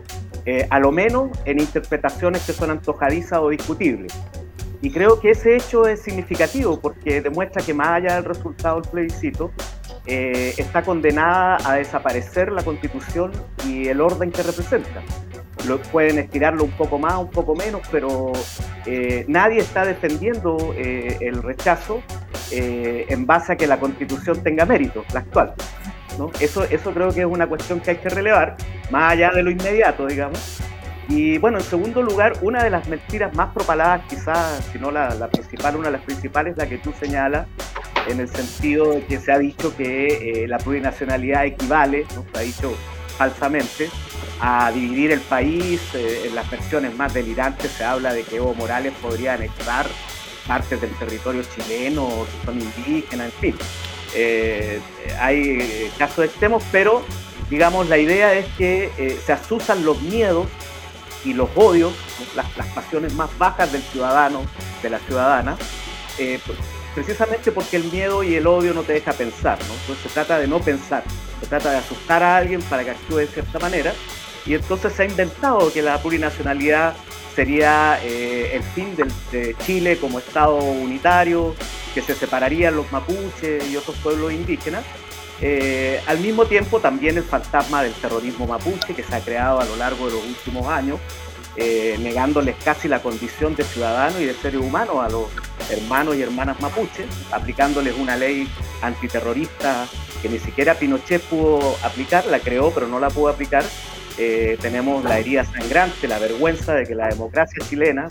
eh, 0.45 0.67
a 0.69 0.79
lo 0.79 0.91
menos 0.91 1.29
en 1.45 1.59
interpretaciones 1.59 2.45
que 2.45 2.53
son 2.53 2.71
antojadizas 2.71 3.39
o 3.39 3.49
discutibles. 3.49 4.13
Y 4.81 4.91
creo 4.91 5.19
que 5.19 5.31
ese 5.31 5.55
hecho 5.55 5.87
es 5.87 6.01
significativo 6.01 6.79
porque 6.79 7.21
demuestra 7.21 7.63
que 7.63 7.73
más 7.73 7.89
allá 7.89 8.15
del 8.15 8.25
resultado 8.25 8.79
del 8.79 8.89
plebiscito, 8.89 9.51
eh, 10.05 10.53
está 10.57 10.83
condenada 10.83 11.57
a 11.65 11.75
desaparecer 11.75 12.53
la 12.53 12.63
constitución 12.63 13.31
y 13.65 13.89
el 13.89 13.99
orden 13.99 14.31
que 14.31 14.41
representa. 14.41 15.03
Lo, 15.67 15.79
pueden 15.79 16.19
estirarlo 16.19 16.63
un 16.63 16.71
poco 16.71 16.97
más, 16.97 17.15
un 17.17 17.29
poco 17.29 17.55
menos, 17.55 17.81
pero 17.91 18.31
eh, 18.85 19.25
nadie 19.27 19.59
está 19.59 19.85
defendiendo 19.85 20.73
el 20.77 21.41
rechazo 21.43 22.01
eh, 22.51 23.05
en 23.09 23.25
base 23.25 23.53
a 23.53 23.55
que 23.57 23.67
la 23.67 23.77
constitución 23.77 24.41
tenga 24.41 24.65
mérito, 24.65 25.03
la 25.13 25.19
actual. 25.19 25.53
¿no? 26.17 26.31
Eso, 26.39 26.63
eso 26.63 26.93
creo 26.93 27.11
que 27.11 27.21
es 27.21 27.25
una 27.25 27.47
cuestión 27.47 27.81
que 27.81 27.91
hay 27.91 27.97
que 27.97 28.09
relevar, 28.09 28.55
más 28.89 29.13
allá 29.13 29.31
de 29.31 29.43
lo 29.43 29.51
inmediato, 29.51 30.07
digamos. 30.07 30.59
Y 31.09 31.37
bueno, 31.39 31.57
en 31.57 31.63
segundo 31.63 32.01
lugar, 32.01 32.33
una 32.41 32.63
de 32.63 32.69
las 32.69 32.87
mentiras 32.87 33.33
más 33.35 33.53
propaladas, 33.53 34.01
quizás, 34.07 34.63
si 34.71 34.79
no 34.79 34.91
la, 34.91 35.27
principal, 35.27 35.75
una 35.75 35.87
de 35.87 35.97
las 35.97 36.01
principales, 36.03 36.55
la 36.57 36.67
que 36.67 36.77
tú 36.77 36.93
señalas, 36.97 37.47
en 38.07 38.21
el 38.21 38.29
sentido 38.29 38.93
de 38.93 39.05
que 39.05 39.19
se 39.19 39.31
ha 39.31 39.37
dicho 39.37 39.75
que 39.75 40.43
eh, 40.43 40.47
la 40.47 40.57
plurinacionalidad 40.57 41.45
equivale, 41.45 42.05
¿no? 42.15 42.25
se 42.31 42.39
ha 42.39 42.41
dicho 42.41 42.73
falsamente, 43.17 43.89
a 44.39 44.71
dividir 44.71 45.11
el 45.11 45.21
país. 45.21 45.81
Eh, 45.93 46.25
en 46.27 46.35
las 46.35 46.49
versiones 46.49 46.95
más 46.95 47.13
delirantes 47.13 47.71
se 47.71 47.83
habla 47.83 48.13
de 48.13 48.23
que 48.23 48.37
Evo 48.37 48.53
Morales 48.53 48.93
podría 49.01 49.33
anexar 49.33 49.87
partes 50.47 50.79
del 50.79 50.91
territorio 50.97 51.43
chileno, 51.43 52.25
que 52.25 52.45
son 52.45 52.59
indígenas, 52.59 53.27
en 53.27 53.39
fin. 53.39 53.55
Eh, 54.15 54.79
hay 55.19 55.91
casos 55.97 56.25
extremos, 56.25 56.63
pero 56.71 57.03
digamos 57.49 57.87
la 57.87 57.97
idea 57.97 58.33
es 58.33 58.45
que 58.57 58.91
eh, 58.97 59.19
se 59.25 59.33
asusan 59.33 59.85
los 59.85 60.01
miedos 60.01 60.47
y 61.23 61.33
los 61.33 61.49
odios, 61.55 61.93
las, 62.35 62.47
pasiones 62.73 63.13
más 63.13 63.35
bajas 63.37 63.71
del 63.71 63.81
ciudadano, 63.81 64.41
de 64.81 64.89
la 64.89 64.99
ciudadana, 64.99 65.57
eh, 66.19 66.39
precisamente 66.93 67.51
porque 67.51 67.77
el 67.77 67.85
miedo 67.85 68.23
y 68.23 68.35
el 68.35 68.47
odio 68.47 68.73
no 68.73 68.83
te 68.83 68.93
deja 68.93 69.13
pensar, 69.13 69.57
¿no? 69.67 69.73
Entonces 69.73 70.03
se 70.03 70.09
trata 70.09 70.39
de 70.39 70.47
no 70.47 70.59
pensar, 70.59 71.03
se 71.41 71.47
trata 71.47 71.71
de 71.71 71.77
asustar 71.77 72.23
a 72.23 72.37
alguien 72.37 72.61
para 72.63 72.83
que 72.83 72.91
actúe 72.91 73.17
de 73.17 73.27
cierta 73.27 73.59
manera, 73.59 73.93
y 74.47 74.55
entonces 74.55 74.93
se 74.93 75.03
ha 75.03 75.05
inventado 75.05 75.71
que 75.73 75.81
la 75.81 76.01
plurinacionalidad 76.01 76.95
sería 77.35 77.99
eh, 78.03 78.55
el 78.55 78.63
fin 78.63 78.95
de 79.31 79.55
Chile 79.65 79.97
como 79.97 80.19
Estado 80.19 80.55
unitario, 80.55 81.53
que 81.93 82.01
se 82.01 82.15
separarían 82.15 82.75
los 82.75 82.91
mapuches 82.91 83.69
y 83.69 83.75
otros 83.75 83.95
pueblos 83.97 84.31
indígenas. 84.31 84.83
Eh, 85.41 86.01
al 86.07 86.19
mismo 86.19 86.45
tiempo 86.45 86.79
también 86.79 87.17
el 87.17 87.23
fantasma 87.23 87.83
del 87.83 87.93
terrorismo 87.93 88.47
mapuche 88.47 88.95
que 88.95 89.03
se 89.03 89.13
ha 89.13 89.19
creado 89.19 89.59
a 89.59 89.65
lo 89.65 89.75
largo 89.75 90.07
de 90.07 90.13
los 90.13 90.25
últimos 90.25 90.65
años, 90.67 90.99
eh, 91.55 91.97
negándoles 91.99 92.55
casi 92.63 92.87
la 92.87 93.01
condición 93.01 93.55
de 93.55 93.63
ciudadano 93.63 94.19
y 94.19 94.25
de 94.25 94.33
ser 94.33 94.57
humano 94.57 95.01
a 95.01 95.09
los 95.09 95.27
hermanos 95.69 96.15
y 96.15 96.21
hermanas 96.21 96.59
mapuches, 96.59 97.05
aplicándoles 97.31 97.95
una 97.97 98.15
ley 98.15 98.47
antiterrorista 98.81 99.87
que 100.21 100.29
ni 100.29 100.39
siquiera 100.39 100.75
Pinochet 100.75 101.21
pudo 101.23 101.77
aplicar, 101.83 102.25
la 102.25 102.39
creó 102.39 102.71
pero 102.71 102.87
no 102.87 102.99
la 102.99 103.09
pudo 103.09 103.29
aplicar, 103.29 103.63
eh, 104.17 104.57
tenemos 104.61 105.03
la 105.03 105.19
herida 105.19 105.45
sangrante, 105.45 106.07
la 106.07 106.19
vergüenza 106.19 106.73
de 106.73 106.85
que 106.85 106.95
la 106.95 107.07
democracia 107.07 107.63
chilena 107.67 108.07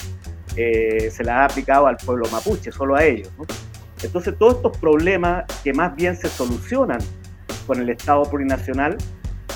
eh, 0.57 1.11
se 1.11 1.25
la 1.25 1.41
ha 1.41 1.45
aplicado 1.47 1.87
al 1.87 1.97
pueblo 1.97 2.29
mapuche, 2.31 2.71
solo 2.71 2.95
a 2.95 3.05
ellos. 3.05 3.29
Entonces 4.03 4.39
todos 4.39 4.57
estos 4.57 4.77
problemas 4.79 5.45
que 5.65 5.73
más 5.73 5.95
bien 5.97 6.17
se 6.17 6.29
solucionan 6.29 6.99
con 7.67 7.81
el 7.81 7.91
Estado 7.91 8.23
plurinacional, 8.25 8.97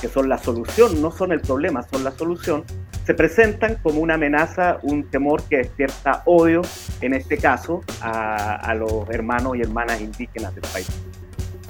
que 0.01 0.09
son 0.09 0.29
la 0.29 0.39
solución, 0.39 1.01
no 1.01 1.11
son 1.11 1.33
el 1.33 1.41
problema, 1.41 1.83
son 1.83 2.05
la 2.05 2.11
solución, 2.11 2.65
se 3.07 3.15
presentan 3.15 3.77
como 3.83 4.01
una 4.01 4.15
amenaza, 4.15 4.79
un 4.83 5.09
temor 5.09 5.43
que 5.45 5.59
despierta 5.59 6.23
odio, 6.27 6.63
en 7.01 7.15
este 7.15 7.39
caso, 7.39 7.83
a 8.01 8.75
los 8.75 9.09
hermanos 9.11 9.57
y 9.57 9.61
hermanas 9.61 10.01
indígenas 10.01 10.55
del 10.55 10.65
país. 10.73 11.10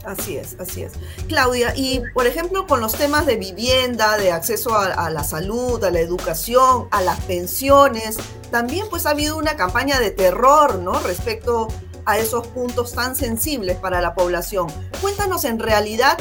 Así 0.04 0.36
es, 0.36 0.56
así 0.58 0.82
es. 0.82 0.92
Claudia, 1.28 1.74
y 1.76 2.02
por 2.14 2.26
ejemplo 2.26 2.66
con 2.66 2.80
los 2.80 2.94
temas 2.94 3.26
de 3.26 3.36
vivienda, 3.36 4.16
de 4.16 4.32
acceso 4.32 4.76
a, 4.76 5.10
la 5.10 5.24
salud, 5.24 5.82
a 5.84 5.90
la 5.90 6.00
educación, 6.00 6.88
a 6.90 7.02
las 7.02 7.20
pensiones, 7.20 8.16
también 8.50 8.86
pues 8.88 9.06
ha 9.06 9.10
habido 9.10 9.36
una 9.36 9.56
campaña 9.56 10.00
de 10.00 10.10
terror, 10.10 10.78
¿no? 10.78 10.98
Respecto 11.00 11.68
a 12.06 12.18
esos 12.18 12.46
puntos 12.48 12.92
tan 12.94 13.14
sensibles 13.14 13.76
para 13.76 14.00
la 14.00 14.14
población. 14.14 14.68
Cuéntanos 15.02 15.44
en 15.44 15.58
realidad 15.58 16.16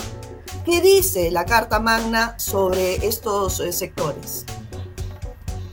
qué 0.65 0.81
dice 0.81 1.31
la 1.31 1.45
Carta 1.45 1.79
Magna 1.79 2.38
sobre 2.38 2.95
estos 3.07 3.62
eh, 3.62 3.71
sectores. 3.71 4.45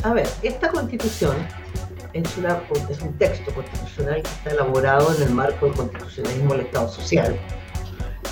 A 0.04 0.12
ver, 0.12 0.28
esta 0.42 0.68
constitución 0.70 1.36
es, 2.12 2.36
una, 2.36 2.62
es 2.88 3.00
un 3.00 3.12
texto 3.18 3.52
constitucional 3.52 4.22
que 4.22 4.30
está 4.30 4.50
elaborado 4.50 5.12
en 5.16 5.22
el 5.22 5.30
marco 5.30 5.66
del 5.66 5.74
constitucionalismo 5.74 6.54
del 6.54 6.66
Estado 6.66 6.92
Social 6.92 7.38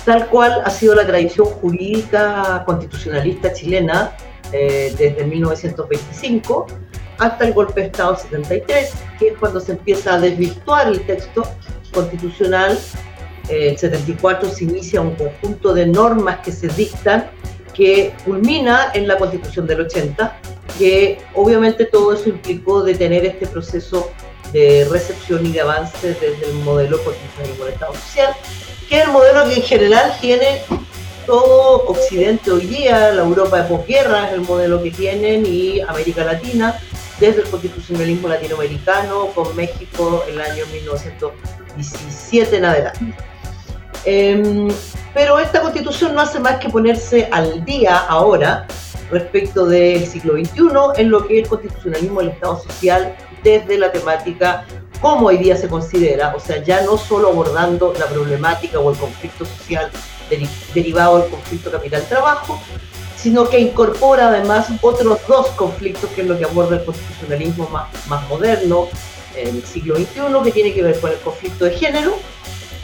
tal 0.05 0.27
cual 0.27 0.61
ha 0.63 0.69
sido 0.69 0.95
la 0.95 1.05
tradición 1.05 1.47
jurídica 1.47 2.63
constitucionalista 2.65 3.51
chilena 3.51 4.15
eh, 4.51 4.93
desde 4.97 5.25
1925 5.25 6.67
hasta 7.17 7.45
el 7.45 7.53
golpe 7.53 7.81
de 7.81 7.87
Estado 7.87 8.15
73, 8.15 8.93
que 9.17 9.27
es 9.29 9.37
cuando 9.39 9.59
se 9.59 9.71
empieza 9.73 10.13
a 10.13 10.19
desvirtuar 10.19 10.87
el 10.87 11.05
texto 11.05 11.43
constitucional. 11.93 12.77
Eh, 13.49 13.69
el 13.69 13.77
74 13.77 14.49
se 14.49 14.65
inicia 14.65 15.01
un 15.01 15.15
conjunto 15.15 15.73
de 15.73 15.87
normas 15.87 16.39
que 16.39 16.51
se 16.51 16.67
dictan 16.67 17.29
que 17.73 18.13
culmina 18.23 18.91
en 18.93 19.07
la 19.07 19.17
constitución 19.17 19.65
del 19.67 19.81
80, 19.81 20.39
que 20.77 21.17
obviamente 21.33 21.85
todo 21.85 22.13
eso 22.13 22.29
implicó 22.29 22.83
detener 22.83 23.25
este 23.25 23.47
proceso 23.47 24.11
de 24.53 24.87
recepción 24.89 25.45
y 25.45 25.51
de 25.51 25.61
avance 25.61 26.07
desde 26.07 26.49
el 26.49 26.53
modelo 26.63 26.97
constitucional 27.03 27.57
del 27.57 27.73
Estado 27.73 27.93
social, 27.93 28.35
que 28.89 28.99
es 28.99 29.05
el 29.05 29.11
modelo 29.11 29.45
que 29.45 29.55
en 29.55 29.61
general 29.61 30.17
tiene 30.21 30.61
todo 31.25 31.85
Occidente 31.87 32.51
hoy 32.51 32.67
día, 32.67 33.11
la 33.11 33.23
Europa 33.23 33.63
de 33.63 33.69
posguerra 33.69 34.27
es 34.27 34.33
el 34.33 34.41
modelo 34.41 34.81
que 34.81 34.91
tienen 34.91 35.45
y 35.45 35.81
América 35.81 36.23
Latina, 36.23 36.79
desde 37.19 37.41
el 37.41 37.49
constitucionalismo 37.49 38.27
latinoamericano 38.27 39.27
con 39.27 39.55
México 39.55 40.23
el 40.27 40.39
año 40.39 40.65
1917 40.71 42.57
en 42.57 42.65
adelante. 42.65 43.13
Em, 44.05 44.67
pero 45.13 45.39
esta 45.39 45.61
constitución 45.61 46.13
no 46.13 46.21
hace 46.21 46.39
más 46.39 46.57
que 46.57 46.69
ponerse 46.69 47.27
al 47.31 47.65
día 47.65 47.97
ahora 47.97 48.67
respecto 49.09 49.65
del 49.65 50.05
siglo 50.05 50.33
XXI 50.33 50.61
en 50.97 51.09
lo 51.09 51.25
que 51.25 51.39
es 51.39 51.43
el 51.43 51.49
constitucionalismo 51.49 52.19
del 52.19 52.29
Estado 52.29 52.61
social 52.61 53.15
desde 53.43 53.77
la 53.77 53.91
temática 53.91 54.65
como 55.05 55.27
hoy 55.27 55.37
día 55.37 55.55
se 55.55 55.67
considera, 55.67 56.33
o 56.35 56.39
sea, 56.39 56.63
ya 56.63 56.81
no 56.81 56.97
solo 56.97 57.27
abordando 57.27 57.93
la 57.99 58.07
problemática 58.07 58.79
o 58.79 58.89
el 58.89 58.97
conflicto 58.97 59.45
social 59.45 59.91
derivado 60.73 61.19
del 61.19 61.29
conflicto 61.29 61.69
capital-trabajo, 61.69 62.59
sino 63.15 63.47
que 63.47 63.59
incorpora 63.59 64.29
además 64.29 64.65
otros 64.81 65.19
dos 65.27 65.49
conflictos, 65.49 66.09
que 66.09 66.21
es 66.21 66.27
lo 66.27 66.35
que 66.39 66.45
aborda 66.45 66.77
el 66.77 66.85
constitucionalismo 66.85 67.69
más, 67.69 67.87
más 68.07 68.27
moderno 68.27 68.87
en 69.35 69.57
el 69.57 69.63
siglo 69.63 69.95
XXI, 69.95 70.21
que 70.43 70.51
tiene 70.51 70.73
que 70.73 70.81
ver 70.81 70.99
con 70.99 71.11
el 71.11 71.19
conflicto 71.19 71.65
de 71.65 71.71
género, 71.77 72.15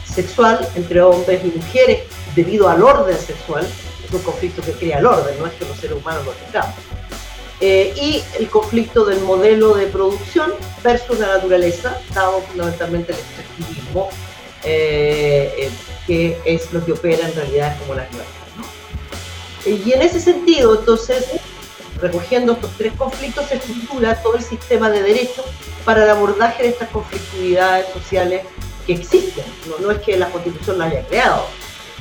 sexual 0.04 0.64
entre 0.76 1.02
hombres 1.02 1.40
y 1.44 1.48
mujeres, 1.48 2.02
debido 2.36 2.68
al 2.68 2.84
orden 2.84 3.18
sexual, 3.18 3.66
es 4.06 4.14
un 4.14 4.22
conflicto 4.22 4.62
que 4.62 4.70
crea 4.70 5.00
el 5.00 5.06
orden, 5.06 5.36
no 5.40 5.46
es 5.46 5.54
que 5.54 5.64
los 5.64 5.76
seres 5.76 5.96
humanos 5.96 6.24
lo 6.24 6.30
tengamos. 6.30 6.76
Eh, 7.64 7.94
y 7.94 8.24
el 8.40 8.50
conflicto 8.50 9.04
del 9.04 9.20
modelo 9.20 9.74
de 9.74 9.86
producción 9.86 10.52
versus 10.82 11.16
la 11.20 11.28
naturaleza, 11.28 11.96
dado 12.12 12.40
fundamentalmente 12.40 13.12
el 13.12 13.18
extractivismo, 13.18 14.08
eh, 14.64 15.54
eh, 15.56 15.70
que 16.04 16.40
es 16.44 16.72
lo 16.72 16.84
que 16.84 16.90
opera 16.90 17.24
en 17.24 17.32
realidad 17.36 17.78
como 17.78 17.94
la 17.94 18.08
libertad. 18.08 18.32
Y 19.64 19.92
en 19.92 20.02
ese 20.02 20.18
sentido, 20.18 20.76
entonces, 20.76 21.24
recogiendo 22.00 22.54
estos 22.54 22.72
tres 22.76 22.94
conflictos, 22.94 23.46
se 23.46 23.54
estructura 23.54 24.20
todo 24.24 24.34
el 24.34 24.42
sistema 24.42 24.90
de 24.90 25.04
derechos 25.04 25.44
para 25.84 26.02
el 26.02 26.10
abordaje 26.10 26.64
de 26.64 26.70
estas 26.70 26.88
conflictividades 26.88 27.86
sociales 27.92 28.42
que 28.88 28.94
existen. 28.94 29.44
No, 29.80 29.88
es 29.92 29.98
que 29.98 30.16
la 30.16 30.28
constitución 30.30 30.80
la 30.80 30.86
haya 30.86 31.06
creado. 31.06 31.46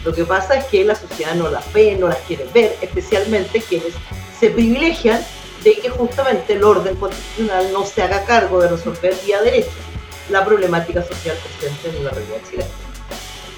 Lo 0.04 0.12
que 0.12 0.26
pasa 0.26 0.56
es 0.56 0.66
que 0.66 0.84
la 0.84 0.96
sociedad 0.96 1.36
no 1.36 1.52
las 1.52 1.72
ve, 1.72 1.96
no 2.00 2.08
las 2.08 2.18
quiere 2.22 2.48
ver, 2.52 2.76
especialmente 2.82 3.62
quienes 3.62 3.94
se 4.40 4.50
privilegian 4.50 5.24
de 5.64 5.74
que 5.76 5.90
justamente 5.90 6.54
el 6.54 6.64
orden 6.64 6.96
constitucional 6.96 7.72
no 7.72 7.86
se 7.86 8.02
haga 8.02 8.24
cargo 8.26 8.62
de 8.62 8.70
resolver 8.70 9.16
vía 9.26 9.42
derecho 9.42 9.70
la 10.30 10.46
problemática 10.46 11.04
social 11.04 11.36
presente 11.38 11.98
en 11.98 12.06
la 12.06 12.12
realidad 12.12 12.38
chilena. 12.50 12.70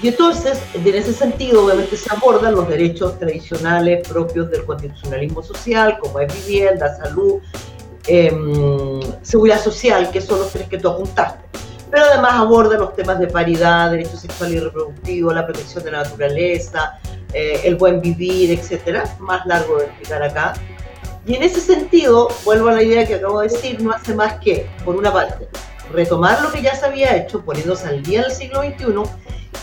Y 0.02 0.08
entonces, 0.08 0.60
en 0.74 0.86
ese 0.94 1.14
sentido, 1.14 1.64
obviamente 1.64 1.96
se 1.96 2.12
abordan 2.12 2.54
los 2.54 2.68
derechos 2.68 3.18
tradicionales 3.18 4.06
propios 4.06 4.50
del 4.50 4.64
constitucionalismo 4.64 5.42
social, 5.42 5.98
como 5.98 6.20
es 6.20 6.46
vivienda, 6.46 6.94
salud, 6.96 7.40
em, 8.06 9.00
seguridad 9.22 9.62
social, 9.62 10.10
que 10.10 10.20
son 10.20 10.40
los 10.40 10.50
tres 10.50 10.68
que 10.68 10.76
tú 10.76 10.90
apuntaste. 10.90 11.38
Pero 11.90 12.04
además 12.04 12.34
aborda 12.34 12.76
los 12.76 12.94
temas 12.94 13.18
de 13.18 13.28
paridad, 13.28 13.92
derecho 13.92 14.16
sexual 14.16 14.52
y 14.52 14.60
reproductivo, 14.60 15.32
la 15.32 15.46
protección 15.46 15.84
de 15.84 15.92
la 15.92 16.02
naturaleza, 16.02 16.98
eh, 17.32 17.60
el 17.64 17.76
buen 17.76 18.00
vivir, 18.00 18.50
etcétera. 18.50 19.16
Más 19.20 19.46
largo 19.46 19.78
de 19.78 19.84
explicar 19.84 20.22
acá. 20.22 20.54
Y 21.26 21.34
en 21.36 21.42
ese 21.42 21.60
sentido, 21.60 22.28
vuelvo 22.44 22.68
a 22.68 22.72
la 22.72 22.82
idea 22.82 23.06
que 23.06 23.14
acabo 23.14 23.40
de 23.40 23.48
decir, 23.48 23.80
no 23.82 23.92
hace 23.92 24.14
más 24.14 24.34
que, 24.40 24.68
por 24.84 24.96
una 24.96 25.12
parte, 25.12 25.48
retomar 25.92 26.42
lo 26.42 26.52
que 26.52 26.60
ya 26.60 26.74
se 26.74 26.86
había 26.86 27.16
hecho, 27.16 27.42
poniéndose 27.42 27.86
al 27.86 28.02
día 28.02 28.22
del 28.22 28.32
siglo 28.32 28.62
XXI, 28.62 29.02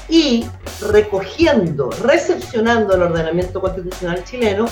y 0.10 0.46
recogiendo, 0.90 1.90
recepcionando 2.04 2.96
el 2.96 3.04
ordenamiento 3.04 3.62
constitucional 3.62 4.24
chileno 4.24 4.68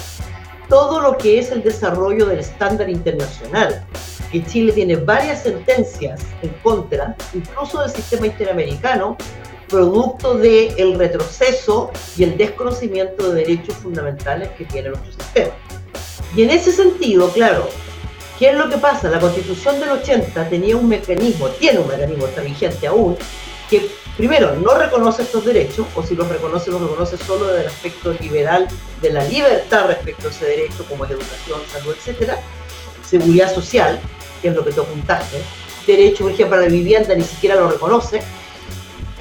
todo 0.67 1.01
lo 1.01 1.17
que 1.17 1.39
es 1.39 1.51
el 1.51 1.63
desarrollo 1.63 2.25
del 2.27 2.39
estándar 2.39 2.89
internacional, 2.89 3.83
que 4.31 4.45
Chile 4.45 4.71
tiene 4.71 4.95
varias 4.97 5.43
sentencias 5.43 6.21
en 6.43 6.49
contra, 6.61 7.15
incluso 7.33 7.81
del 7.81 7.89
sistema 7.89 8.27
interamericano, 8.27 9.17
producto 9.67 10.35
del 10.35 10.73
el 10.77 10.97
retroceso 10.97 11.91
y 12.17 12.23
el 12.23 12.37
desconocimiento 12.37 13.31
de 13.31 13.43
derechos 13.43 13.75
fundamentales 13.77 14.49
que 14.49 14.65
tiene 14.65 14.89
nuestro 14.89 15.11
sistema. 15.13 15.53
Y 16.35 16.43
en 16.43 16.51
ese 16.51 16.71
sentido, 16.71 17.31
claro, 17.31 17.69
¿qué 18.37 18.49
es 18.49 18.55
lo 18.55 18.69
que 18.69 18.77
pasa? 18.77 19.09
La 19.09 19.19
constitución 19.19 19.79
del 19.79 19.89
80 19.89 20.49
tenía 20.49 20.77
un 20.77 20.87
mecanismo, 20.87 21.47
tiene 21.49 21.79
un 21.79 21.87
mecanismo, 21.87 22.27
está 22.27 22.41
vigente 22.41 22.87
aún, 22.87 23.17
que 23.69 23.89
primero, 24.17 24.55
no 24.55 24.73
reconoce 24.75 25.21
estos 25.21 25.45
derechos, 25.45 25.87
o 25.95 26.03
si 26.03 26.15
los 26.15 26.27
reconoce, 26.27 26.71
los 26.71 26.81
reconoce 26.81 27.17
solo 27.17 27.47
desde 27.47 27.61
el 27.61 27.67
aspecto 27.67 28.13
liberal 28.19 28.67
de 29.01 29.13
la 29.13 29.23
libertad 29.23 29.87
respecto 29.87 30.27
a 30.27 30.31
ese 30.31 30.45
derecho, 30.45 30.85
como 30.89 31.05
es 31.05 31.11
educación, 31.11 31.61
salud, 31.71 31.95
etcétera, 31.97 32.37
seguridad 33.07 33.53
social, 33.53 33.99
que 34.41 34.49
es 34.49 34.55
lo 34.55 34.65
que 34.65 34.71
tú 34.71 34.81
apuntaste, 34.81 35.37
derecho, 35.87 36.23
por 36.23 36.33
ejemplo, 36.33 36.57
a 36.57 36.61
la 36.61 36.67
vivienda 36.67 37.15
ni 37.15 37.23
siquiera 37.23 37.55
lo 37.55 37.71
reconoce, 37.71 38.21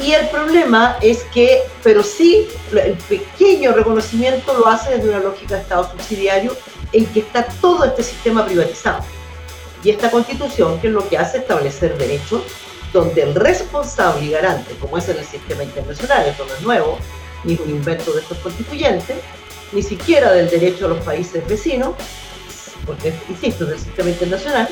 y 0.05 0.13
el 0.13 0.29
problema 0.29 0.97
es 1.01 1.25
que, 1.33 1.63
pero 1.83 2.03
sí, 2.03 2.49
el 2.73 2.95
pequeño 2.95 3.73
reconocimiento 3.73 4.57
lo 4.57 4.67
hace 4.69 4.97
desde 4.97 5.09
una 5.09 5.19
lógica 5.21 5.57
de 5.57 5.63
Estado 5.63 5.91
subsidiario 5.91 6.57
en 6.93 7.07
que 7.07 7.21
está 7.21 7.45
todo 7.61 7.85
este 7.85 8.03
sistema 8.03 8.45
privatizado. 8.45 9.05
Y 9.85 9.91
esta 9.91 10.11
constitución, 10.11 10.81
que 10.81 10.89
es 10.89 10.93
lo 10.93 11.09
que 11.09 11.19
hace 11.19 11.39
establecer 11.39 11.97
derechos, 11.99 12.43
donde 12.93 13.23
el 13.23 13.35
responsable 13.35 14.25
y 14.25 14.31
garante, 14.31 14.75
como 14.81 14.99
es 14.99 15.09
en 15.09 15.19
el 15.19 15.25
sistema 15.25 15.63
internacional, 15.63 16.27
esto 16.27 16.45
no 16.47 16.55
es 16.55 16.61
nuevo, 16.63 16.99
ni 17.45 17.59
un 17.63 17.71
invento 17.71 18.13
de 18.13 18.21
estos 18.23 18.39
constituyentes, 18.39 19.17
ni 19.73 19.83
siquiera 19.83 20.33
del 20.33 20.49
derecho 20.49 20.87
a 20.87 20.89
los 20.89 21.05
países 21.05 21.47
vecinos, 21.47 21.95
porque, 22.87 23.13
insisto, 23.29 23.67
del 23.67 23.79
sistema 23.79 24.09
internacional, 24.09 24.69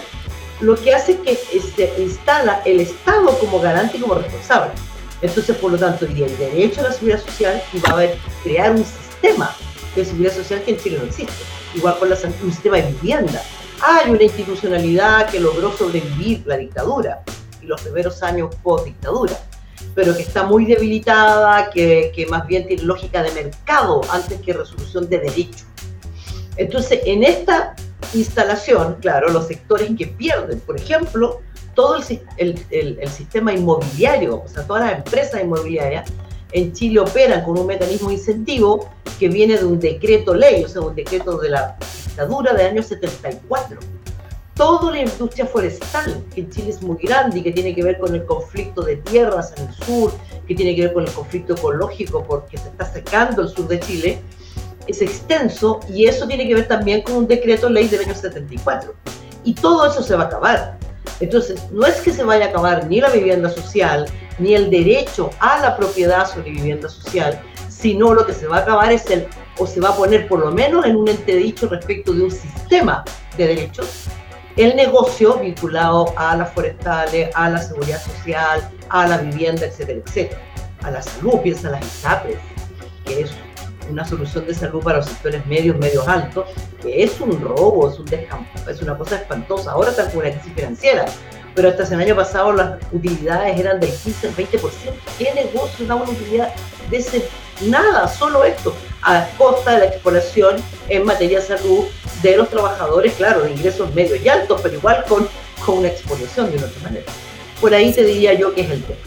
lo 0.61 0.75
que 0.75 0.95
hace 0.95 1.21
es 1.27 1.39
que 1.39 1.61
se 1.61 2.03
instala 2.03 2.63
el 2.65 2.81
Estado 2.81 3.39
como 3.39 3.61
garante 3.61 3.99
y 3.99 4.01
como 4.01 4.15
responsable. 4.15 4.73
Entonces, 5.21 5.57
por 5.57 5.73
lo 5.73 5.79
tanto, 5.79 6.07
diría 6.07 6.27
el 6.27 6.37
derecho 6.39 6.81
a 6.81 6.85
la 6.85 6.93
seguridad 6.93 7.23
social 7.25 7.63
y 7.73 7.79
va 7.81 7.91
a 7.91 7.93
haber, 7.93 8.19
crear 8.43 8.71
un 8.71 8.85
sistema 8.85 9.55
de 9.95 10.05
seguridad 10.05 10.35
social 10.35 10.63
que 10.63 10.73
en 10.73 10.79
Chile 10.79 10.99
no 10.99 11.05
existe. 11.05 11.33
Igual 11.77 11.99
con 11.99 12.09
la, 12.09 12.17
un 12.43 12.53
sistema 12.53 12.79
de 12.79 12.91
vivienda. 12.93 13.43
Hay 13.83 14.11
una 14.11 14.23
institucionalidad 14.23 15.29
que 15.29 15.39
logró 15.39 15.71
sobrevivir 15.77 16.43
la 16.47 16.57
dictadura, 16.57 17.23
los 17.63 17.83
primeros 17.83 18.23
años 18.23 18.55
post-dictadura, 18.63 19.35
pero 19.95 20.17
que 20.17 20.23
está 20.23 20.45
muy 20.45 20.65
debilitada, 20.65 21.69
que, 21.71 22.11
que 22.15 22.27
más 22.27 22.47
bien 22.47 22.67
tiene 22.67 22.83
lógica 22.83 23.23
de 23.23 23.31
mercado 23.33 24.01
antes 24.11 24.41
que 24.41 24.55
resolución 24.55 25.09
de 25.11 25.19
derecho. 25.19 25.67
Entonces, 26.57 27.01
en 27.05 27.23
esta 27.23 27.77
instalación, 28.15 28.97
claro, 29.01 29.29
los 29.29 29.47
sectores 29.47 29.91
que 29.99 30.07
pierden, 30.07 30.61
por 30.61 30.81
ejemplo, 30.81 31.43
todo 31.75 31.97
el, 31.97 32.65
el, 32.71 32.99
el, 32.99 33.09
sistema 33.11 33.53
inmobiliario, 33.53 34.43
o 34.43 34.49
sea, 34.49 34.67
todas 34.67 34.85
las 34.85 34.97
empresas 34.97 35.43
inmobiliarias 35.43 36.11
en 36.53 36.73
Chile 36.73 37.01
operan 37.01 37.45
con 37.45 37.59
un 37.59 37.67
mecanismo 37.67 38.11
incentivo 38.11 38.89
que 39.19 39.29
viene 39.29 39.57
de 39.57 39.65
un 39.65 39.79
decreto 39.79 40.35
ley, 40.35 40.65
o 40.65 40.69
sea, 40.69 40.83
un 40.83 40.95
decreto 40.95 41.39
de 41.39 41.51
la 41.51 41.77
dictadura 42.05 42.55
de 42.55 42.65
año 42.65 42.83
74 42.83 43.79
toda 44.57 44.91
la 44.91 45.01
industria 45.01 45.47
forestal, 45.47 46.25
que 46.35 46.41
en 46.41 46.51
Chile 46.51 46.71
es 46.71 46.83
muy 46.83 46.97
grande 46.97 47.39
y 47.39 47.43
que 47.43 47.53
tiene 47.53 47.75
que 47.75 47.83
ver 47.83 47.99
con 47.99 48.15
el 48.15 48.25
conflicto 48.25 48.83
de 48.83 48.97
tierras 48.97 49.53
en 49.57 49.69
el 49.69 49.75
sur, 49.75 50.13
que 50.49 50.55
tiene 50.55 50.75
que 50.75 50.83
ver 50.83 50.95
con 50.95 51.05
el 51.05 51.13
conflicto 51.13 51.53
ecológico 51.53 52.25
porque 52.25 52.57
se 52.57 52.69
está 52.69 52.91
secando 52.91 53.43
el 53.43 53.49
sur 53.51 53.69
de 53.69 53.79
Chile, 53.79 54.19
es 54.87 55.03
extenso 55.03 55.81
y 55.91 56.07
eso 56.07 56.27
tiene 56.27 56.49
que 56.49 56.55
ver 56.55 56.69
también 56.69 57.03
con 57.03 57.17
un 57.17 57.27
decreto 57.27 57.69
ley 57.69 57.87
del 57.87 58.01
año 58.01 58.15
74. 58.15 58.95
Y 59.45 59.55
todo 59.55 59.87
eso 59.87 60.03
se 60.03 60.17
va 60.17 60.25
a 60.25 60.27
acabar. 60.27 60.79
Entonces, 61.21 61.71
no 61.71 61.87
es 61.87 61.97
que 61.97 62.11
se 62.11 62.25
vaya 62.25 62.47
a 62.47 62.49
acabar 62.49 62.87
ni 62.89 63.01
la 63.01 63.11
vivienda 63.11 63.51
social, 63.51 64.07
ni 64.39 64.55
el 64.55 64.71
derecho 64.71 65.31
a 65.41 65.59
la 65.61 65.77
propiedad 65.77 66.29
sobre 66.29 66.51
vivienda 66.51 66.89
social, 66.89 67.41
sino 67.69 68.15
lo 68.15 68.27
que 68.27 68.33
se 68.33 68.47
va 68.47 68.59
a 68.59 68.61
acabar 68.61 68.93
es 68.93 69.09
el, 69.11 69.27
o 69.59 69.67
se 69.67 69.81
va 69.81 69.91
a 69.91 69.97
poner 69.97 70.29
por 70.29 70.41
lo 70.41 70.51
menos 70.51 70.85
en 70.87 70.97
un 70.97 71.09
entedicho 71.09 71.69
respecto 71.69 72.13
de 72.13 72.25
un 72.25 72.31
sistema 72.31 73.05
de 73.37 73.49
derechos 73.49 74.09
el 74.57 74.75
negocio 74.75 75.39
vinculado 75.39 76.15
a 76.17 76.35
las 76.35 76.53
forestales, 76.53 77.31
a 77.35 77.51
la 77.51 77.59
seguridad 77.59 78.03
social, 78.03 78.69
a 78.89 79.07
la 79.07 79.19
vivienda, 79.19 79.67
etcétera, 79.67 80.01
etcétera. 80.05 80.41
A 80.83 80.91
la 80.91 81.03
salud, 81.03 81.41
piensa 81.43 81.71
las 81.71 81.85
ISAPRES, 81.85 82.39
que 83.05 83.21
es 83.21 83.31
una 83.91 84.05
solución 84.05 84.47
de 84.47 84.55
salud 84.55 84.83
para 84.83 84.99
los 84.99 85.07
sectores 85.07 85.45
medios, 85.47 85.77
medios 85.77 86.09
altos, 86.09 86.47
que 86.81 87.03
es 87.03 87.21
un 87.21 87.39
robo, 87.41 87.91
es, 87.91 87.99
un 87.99 88.07
es 88.69 88.83
una 88.83 88.97
cosa 88.97 89.17
espantosa. 89.17 89.73
Ahora 89.73 89.91
está 89.91 90.09
con 90.09 90.21
una 90.21 90.31
crisis 90.31 90.53
financiera, 90.55 91.05
pero 91.57 91.71
hasta 91.71 91.83
el 91.83 92.01
año 92.01 92.15
pasado 92.15 92.53
las 92.53 92.75
utilidades 92.93 93.59
eran 93.59 93.81
del 93.81 93.91
15 93.91 94.29
al 94.29 94.37
20%. 94.37 94.61
¿Qué 95.19 95.33
negocio 95.35 95.87
da 95.87 95.95
una 95.95 96.11
utilidad 96.11 96.53
de 96.91 96.99
ese? 96.99 97.27
Nada, 97.63 98.07
solo 98.07 98.45
esto, 98.45 98.75
a 99.03 99.27
costa 99.39 99.73
de 99.73 99.79
la 99.79 99.85
exploración 99.87 100.57
en 100.89 101.07
materia 101.07 101.41
de 101.41 101.47
salud 101.47 101.87
de 102.23 102.37
los 102.37 102.51
trabajadores, 102.51 103.15
claro, 103.15 103.43
de 103.43 103.53
ingresos 103.53 103.93
medios 103.95 104.21
y 104.23 104.29
altos, 104.29 104.61
pero 104.63 104.75
igual 104.75 105.03
con, 105.09 105.27
con 105.65 105.79
una 105.79 105.89
exposición 105.89 106.51
de 106.51 106.59
otra 106.59 106.83
manera. 106.83 107.07
Por 107.59 107.73
ahí 107.73 107.91
te 107.91 108.05
diría 108.05 108.35
yo 108.35 108.55
que 108.55 108.61
es 108.61 108.71
el 108.71 108.83
tema. 108.85 108.99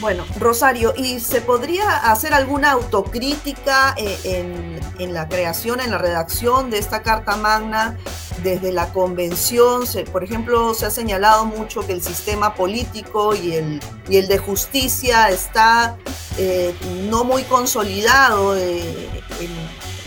Bueno, 0.00 0.24
Rosario, 0.38 0.94
¿y 0.96 1.20
se 1.20 1.42
podría 1.42 1.96
hacer 2.10 2.32
alguna 2.32 2.70
autocrítica 2.70 3.94
eh, 3.98 4.78
en, 4.98 5.12
la 5.12 5.28
creación, 5.28 5.80
en 5.80 5.90
la 5.90 5.98
redacción 5.98 6.70
de 6.70 6.78
esta 6.78 7.02
Carta 7.02 7.36
Magna 7.36 7.98
desde 8.42 8.72
la 8.72 8.92
convención? 8.94 9.82
por 10.10 10.24
ejemplo, 10.24 10.72
se 10.72 10.86
ha 10.86 10.90
señalado 10.90 11.44
mucho 11.44 11.86
que 11.86 11.92
el 11.92 12.02
sistema 12.02 12.54
político 12.54 13.34
y 13.34 13.52
el, 13.52 13.80
y 14.08 14.16
el 14.16 14.28
de 14.28 14.38
justicia 14.38 15.28
está 15.28 15.96
eh, 16.38 16.74
no 17.10 17.24
muy 17.24 17.42
consolidado 17.42 18.56
eh, 18.56 19.10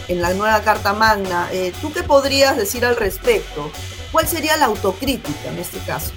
en, 0.08 0.22
la 0.22 0.34
nueva 0.34 0.62
Carta 0.62 0.94
Magna. 0.94 1.50
¿Tú 1.82 1.92
qué 1.92 2.04
podrías 2.04 2.56
decir 2.56 2.86
al 2.86 2.96
respecto? 2.96 3.72
¿Cuál 4.12 4.28
sería 4.28 4.58
la 4.58 4.66
autocrítica 4.66 5.50
en 5.50 5.58
este 5.58 5.80
caso? 5.80 6.12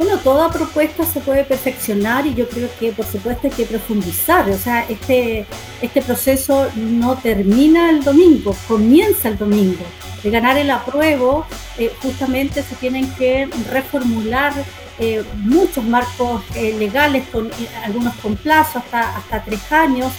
Bueno, 0.00 0.16
toda 0.16 0.50
propuesta 0.50 1.04
se 1.04 1.20
puede 1.20 1.44
perfeccionar 1.44 2.26
y 2.26 2.32
yo 2.34 2.48
creo 2.48 2.70
que 2.80 2.90
por 2.90 3.04
supuesto 3.04 3.48
hay 3.48 3.52
que 3.52 3.66
profundizar. 3.66 4.48
O 4.48 4.56
sea, 4.56 4.86
este, 4.88 5.44
este 5.82 6.00
proceso 6.00 6.70
no 6.74 7.18
termina 7.18 7.90
el 7.90 8.02
domingo, 8.02 8.56
comienza 8.66 9.28
el 9.28 9.36
domingo. 9.36 9.84
De 10.22 10.30
ganar 10.30 10.56
el 10.56 10.70
apruebo, 10.70 11.44
eh, 11.76 11.92
justamente 12.00 12.62
se 12.62 12.76
tienen 12.76 13.14
que 13.16 13.46
reformular 13.70 14.54
eh, 14.98 15.22
muchos 15.34 15.84
marcos 15.84 16.44
eh, 16.54 16.74
legales, 16.78 17.28
con 17.28 17.50
algunos 17.84 18.14
con 18.22 18.36
plazo 18.36 18.78
hasta, 18.78 19.18
hasta 19.18 19.44
tres 19.44 19.70
años. 19.70 20.10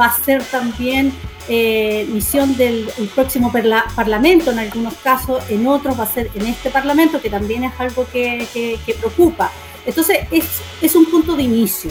va 0.00 0.06
a 0.06 0.24
ser 0.24 0.42
también 0.44 1.12
eh, 1.48 2.06
misión 2.10 2.56
del 2.56 2.88
próximo 3.14 3.50
Parlamento, 3.50 4.50
en 4.50 4.58
algunos 4.58 4.94
casos, 4.94 5.42
en 5.48 5.66
otros 5.66 5.98
va 5.98 6.04
a 6.04 6.06
ser 6.06 6.30
en 6.34 6.46
este 6.46 6.70
Parlamento, 6.70 7.20
que 7.20 7.30
también 7.30 7.64
es 7.64 7.72
algo 7.78 8.06
que, 8.12 8.78
preocupa. 9.00 9.50
Entonces, 9.86 10.18
es, 10.30 10.44
es, 10.82 10.94
un 10.94 11.06
punto 11.06 11.34
de 11.36 11.44
inicio. 11.44 11.90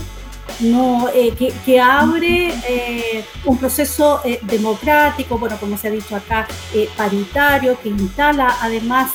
No, 0.60 1.10
eh, 1.14 1.34
que, 1.66 1.80
abre 1.80 2.54
eh, 2.68 3.26
un 3.46 3.58
proceso 3.58 4.22
democrático, 4.44 5.38
bueno, 5.38 5.58
como 5.60 5.78
se 5.78 5.88
ha 5.88 5.92
dicho 5.92 6.16
acá, 6.16 6.48
paritario, 6.96 7.80
que 7.82 7.90
instala 7.90 8.58
además 8.62 9.12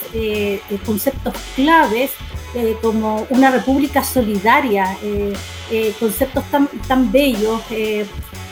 conceptos 0.85 1.35
claves 1.55 2.11
como 2.83 3.27
una 3.31 3.51
república 3.51 4.05
solidaria, 4.05 4.97
conceptos 5.99 6.45
tan, 6.51 6.69
tan 6.87 7.11
bellos 7.11 7.61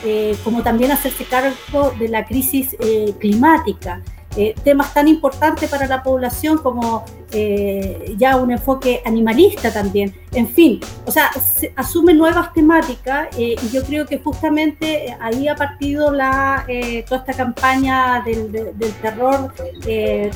eh, 0.03 0.35
como 0.43 0.63
también 0.63 0.93
hacerse 0.93 1.25
cargo 1.25 1.93
de 1.99 2.09
la 2.09 2.25
crisis 2.25 2.75
eh, 2.81 3.13
climática. 3.19 4.01
Eh, 4.37 4.55
temas 4.63 4.95
tan 4.95 5.09
importantes 5.09 5.69
para 5.69 5.89
la 5.89 6.05
población 6.05 6.59
como 6.59 7.05
ya 8.17 8.37
un 8.37 8.51
enfoque 8.51 9.03
animalista 9.05 9.73
también. 9.73 10.13
En 10.33 10.49
fin, 10.49 10.81
o 11.05 11.13
sea, 11.13 11.31
se 11.33 11.73
asume 11.77 12.13
nuevas 12.13 12.53
temáticas 12.53 13.29
y 13.39 13.57
yo 13.71 13.85
creo 13.85 14.05
que 14.05 14.19
justamente 14.19 15.17
ahí 15.21 15.47
ha 15.47 15.55
partido 15.55 16.11
la, 16.13 16.67
toda 17.09 17.21
esta 17.21 17.35
campaña 17.35 18.21
del, 18.25 18.51
del 18.51 18.93
terror 19.01 19.55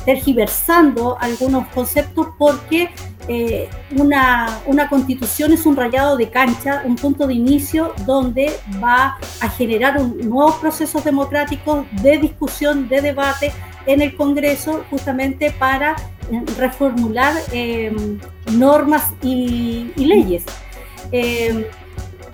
tergiversando 0.05 1.17
algunos 1.19 1.67
conceptos 1.67 2.27
porque 2.37 2.91
eh, 3.27 3.69
una, 3.97 4.59
una, 4.67 4.87
constitución 4.87 5.51
es 5.51 5.65
un 5.65 5.75
rayado 5.75 6.15
de 6.15 6.29
cancha, 6.29 6.83
un 6.85 6.95
punto 6.95 7.25
de 7.25 7.33
inicio 7.33 7.93
donde 8.05 8.53
va 8.83 9.17
a 9.41 9.49
generar 9.49 9.97
un, 9.97 10.17
nuevos 10.29 10.55
procesos 10.57 11.03
democráticos 11.03 11.85
de 12.03 12.19
discusión, 12.19 12.87
de 12.87 13.01
debate 13.01 13.51
en 13.87 14.01
el 14.01 14.15
Congreso, 14.15 14.85
justamente 14.89 15.51
para 15.51 15.95
eh, 16.31 16.43
reformular 16.57 17.33
eh, 17.51 17.95
normas 18.51 19.13
y, 19.21 19.91
leyes. 19.95 20.43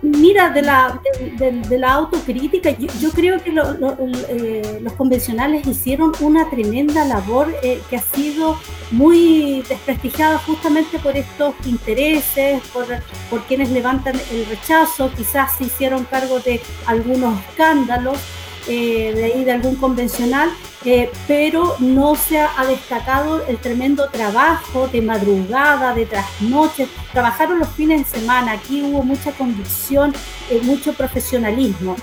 Mira, 0.01 0.49
de 0.49 0.63
la, 0.63 0.99
de, 1.37 1.77
la 1.77 1.93
autocrítica, 1.93 2.71
yo, 2.71 3.11
creo 3.11 3.41
que 3.43 3.51
eh, 3.51 4.79
los 4.81 4.93
convencionales 4.93 5.67
hicieron 5.67 6.11
una 6.21 6.49
tremenda 6.49 7.05
labor 7.05 7.53
eh, 7.61 7.79
que 7.87 7.97
ha 7.97 8.01
sido 8.01 8.57
muy 8.89 9.63
desprestigiada 9.69 10.39
justamente 10.39 10.97
por 10.97 11.15
estos 11.15 11.53
intereses, 11.65 12.63
por, 12.73 12.87
por 13.29 13.43
quienes 13.45 13.69
levantan 13.69 14.15
el 14.31 14.45
rechazo, 14.47 15.11
quizás 15.15 15.55
se 15.57 15.65
hicieron 15.65 16.03
cargo 16.05 16.39
de 16.39 16.61
algunos 16.87 17.39
escándalos. 17.49 18.17
Eh, 18.67 19.13
de 19.15 19.23
ahí 19.23 19.43
de 19.43 19.51
algún 19.51 19.75
convencional, 19.75 20.49
eh, 20.83 21.11
pero 21.27 21.75
no 21.79 22.15
se 22.15 22.39
ha, 22.39 22.49
destacado 22.67 23.45
el 23.45 23.57
tremendo 23.57 24.09
trabajo 24.09 24.87
de 24.87 25.01
madrugada, 25.01 25.93
de 25.93 26.05
trasnoches, 26.05 26.89
trabajaron 27.11 27.59
los 27.59 27.69
fines 27.69 28.11
de 28.11 28.19
semana, 28.19 28.53
aquí 28.53 28.81
hubo 28.81 29.03
mucha 29.03 29.31
convicción, 29.31 30.13
eh, 30.49 30.59
mucho 30.63 30.93
profesionalismo, 30.93 31.95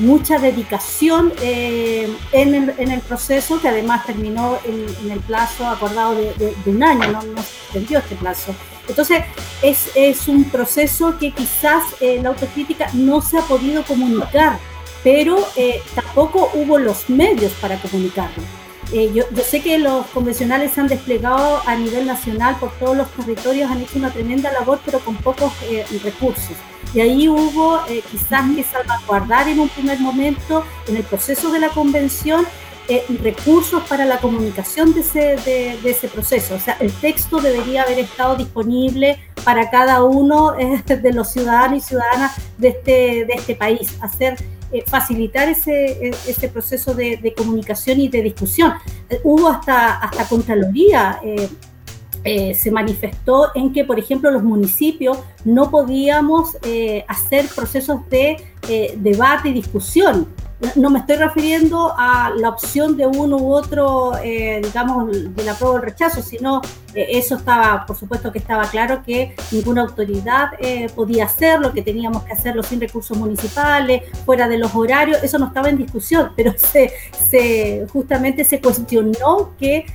mucha 0.00 0.38
dedicación 0.38 1.32
en 1.40 2.90
el, 2.90 3.00
proceso, 3.00 3.58
que 3.62 3.68
además 3.68 4.04
terminó 4.04 4.58
en, 4.66 5.10
el 5.10 5.20
plazo 5.20 5.66
acordado 5.66 6.14
de, 6.14 6.54
un 6.66 6.82
año, 6.82 7.10
no, 7.10 7.22
no 7.22 7.42
se 7.42 7.56
extendió 7.64 7.98
este 8.00 8.14
plazo. 8.16 8.54
Entonces, 8.86 9.24
es, 9.62 9.90
es 9.94 10.28
un 10.28 10.44
proceso 10.44 11.16
que 11.18 11.30
quizás 11.30 11.82
la 12.00 12.28
autocrítica 12.28 12.90
no 12.92 13.22
se 13.22 13.38
ha 13.38 13.42
podido 13.42 13.82
comunicar 13.84 14.58
pero 15.04 15.46
eh, 15.54 15.82
tampoco 15.94 16.50
hubo 16.54 16.78
los 16.78 17.08
medios 17.10 17.52
para 17.60 17.76
comunicarlo. 17.76 18.42
Eh, 18.92 19.12
yo, 19.14 19.24
sé 19.44 19.60
que 19.60 19.78
los 19.78 20.06
convencionales 20.06 20.72
se 20.72 20.80
han 20.80 20.88
desplegado 20.88 21.60
a 21.66 21.76
nivel 21.76 22.06
nacional 22.06 22.56
por 22.58 22.72
todos 22.72 22.96
los 22.96 23.10
territorios, 23.12 23.70
han 23.70 23.82
hecho 23.82 23.98
una 23.98 24.10
tremenda 24.10 24.50
labor, 24.52 24.80
pero 24.84 24.98
con 25.00 25.16
pocos 25.16 25.52
eh, 25.64 25.84
recursos. 26.02 26.56
Y 26.94 27.00
ahí 27.00 27.28
hubo 27.28 27.80
quizás 28.10 28.44
que 28.54 28.62
salvaguardar 28.62 29.48
en 29.48 29.58
un 29.58 29.68
primer 29.68 29.98
momento, 30.00 30.64
en 30.86 30.96
el 30.96 31.02
proceso 31.02 31.50
de 31.50 31.58
la 31.58 31.68
convención, 31.70 32.46
recursos 33.20 33.82
para 33.88 34.04
la 34.04 34.18
comunicación 34.18 34.94
de 34.94 35.00
ese, 35.00 35.36
de, 35.44 35.76
de 35.82 35.90
ese, 35.90 36.06
proceso. 36.06 36.54
O 36.54 36.60
sea, 36.60 36.76
el 36.78 36.92
texto 36.92 37.40
debería 37.40 37.82
haber 37.82 37.98
estado 37.98 38.36
disponible 38.36 39.18
para 39.42 39.70
cada 39.70 40.04
uno 40.04 40.52
de 40.86 41.12
los 41.12 41.32
ciudadanos 41.32 41.78
y 41.78 41.80
ciudadanas 41.80 42.36
de 42.58 42.68
este, 42.68 42.92
de 43.24 43.34
este 43.34 43.56
país, 43.56 43.96
hacer 44.00 44.36
eh, 44.72 44.82
facilitar 44.86 45.48
ese, 45.48 46.08
ese 46.08 46.48
proceso 46.48 46.94
de, 46.94 47.34
comunicación 47.36 48.00
y 48.00 48.08
de 48.08 48.22
discusión. 48.22 48.72
Eh, 49.08 49.20
hubo 49.24 49.48
hasta, 49.48 49.98
hasta 49.98 50.28
Contraloría. 50.28 51.20
Eh, 51.22 52.54
se 52.54 52.70
manifestó 52.70 53.50
en 53.54 53.70
que, 53.70 53.84
por 53.84 53.98
ejemplo, 53.98 54.30
los 54.30 54.42
municipios 54.42 55.18
no 55.44 55.70
podíamos 55.70 56.56
hacer 57.06 57.44
procesos 57.54 58.00
de 58.08 58.42
debate 58.96 59.50
y 59.50 59.52
discusión 59.52 60.28
no 60.76 60.90
me 60.90 61.00
estoy 61.00 61.16
refiriendo 61.16 61.92
a 61.96 62.30
la 62.36 62.48
opción 62.48 62.96
de 62.96 63.06
uno 63.06 63.36
u 63.36 63.52
otro, 63.52 64.12
eh, 64.22 64.60
digamos, 64.62 65.10
de 65.10 65.44
la 65.44 65.54
prueba 65.54 65.74
o 65.74 65.76
el 65.76 65.82
rechazo, 65.82 66.22
sino 66.22 66.62
eh, 66.94 67.06
eso 67.10 67.36
estaba, 67.36 67.84
por 67.86 67.96
supuesto 67.96 68.32
que 68.32 68.38
estaba 68.38 68.64
claro 68.68 69.02
que 69.04 69.34
ninguna 69.50 69.82
autoridad 69.82 70.50
eh, 70.58 70.88
podía 70.94 71.24
hacerlo, 71.24 71.72
que 71.72 71.82
teníamos 71.82 72.24
que 72.24 72.32
hacerlo 72.32 72.62
sin 72.62 72.80
recursos 72.80 73.16
municipales, 73.16 74.02
fuera 74.24 74.48
de 74.48 74.58
los 74.58 74.74
horarios, 74.74 75.22
eso 75.22 75.38
no 75.38 75.46
estaba 75.46 75.68
en 75.68 75.76
discusión, 75.76 76.32
pero 76.36 76.54
se, 76.56 76.92
se 77.30 77.86
justamente 77.92 78.44
se 78.44 78.60
cuestionó 78.60 79.54
que 79.58 79.86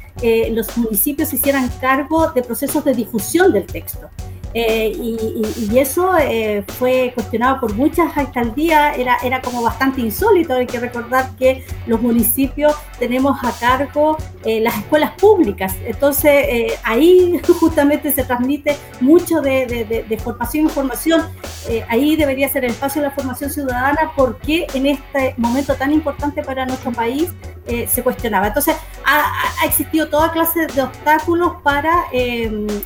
los 0.51 0.77
municipios 0.77 1.31
hicieran 1.31 1.69
cargo 1.79 2.31
de 2.31 2.41
procesos 2.41 2.83
de 2.83 2.93
difusión 2.93 3.53
del 3.53 3.65
texto. 3.65 4.09
Eh, 4.53 4.91
y, 4.97 5.77
eso 5.77 6.17
eh, 6.17 6.63
fue 6.77 7.11
cuestionado 7.13 7.61
por 7.61 7.73
muchas 7.75 8.17
alcaldías, 8.17 8.97
era, 8.97 9.17
era 9.23 9.41
como 9.41 9.61
bastante 9.61 10.01
insólito, 10.01 10.55
hay 10.55 10.65
que 10.65 10.79
recordar 10.79 11.29
que 11.37 11.63
los 11.85 12.01
municipios 12.01 12.75
tenemos 12.97 13.37
a 13.43 13.51
cargo 13.57 14.17
eh, 14.43 14.59
las 14.59 14.75
escuelas 14.77 15.11
públicas, 15.11 15.75
entonces 15.85 16.73
ahí 16.83 17.39
justamente 17.59 18.11
se 18.11 18.23
transmite 18.23 18.75
mucho 18.99 19.41
de, 19.41 20.19
formación 20.21 20.65
e 20.65 20.67
información, 20.67 21.21
ahí 21.87 22.15
debería 22.15 22.49
ser 22.49 22.65
el 22.65 22.71
espacio 22.71 23.01
de 23.01 23.09
la 23.09 23.13
formación 23.13 23.49
ciudadana. 23.49 24.11
Porque 24.15 24.65
en 24.73 24.87
este 24.87 25.35
momento 25.37 25.75
tan 25.75 25.93
importante 25.93 26.43
para 26.43 26.65
nuestro 26.65 26.91
país 26.91 27.29
se 27.87 28.01
cuestionaba. 28.03 28.47
Entonces 28.47 28.75
ha, 29.05 29.65
existido 29.65 30.09
toda 30.09 30.31
clase 30.31 30.65
de 30.67 30.81
obstáculos 30.81 31.53
para 31.63 32.05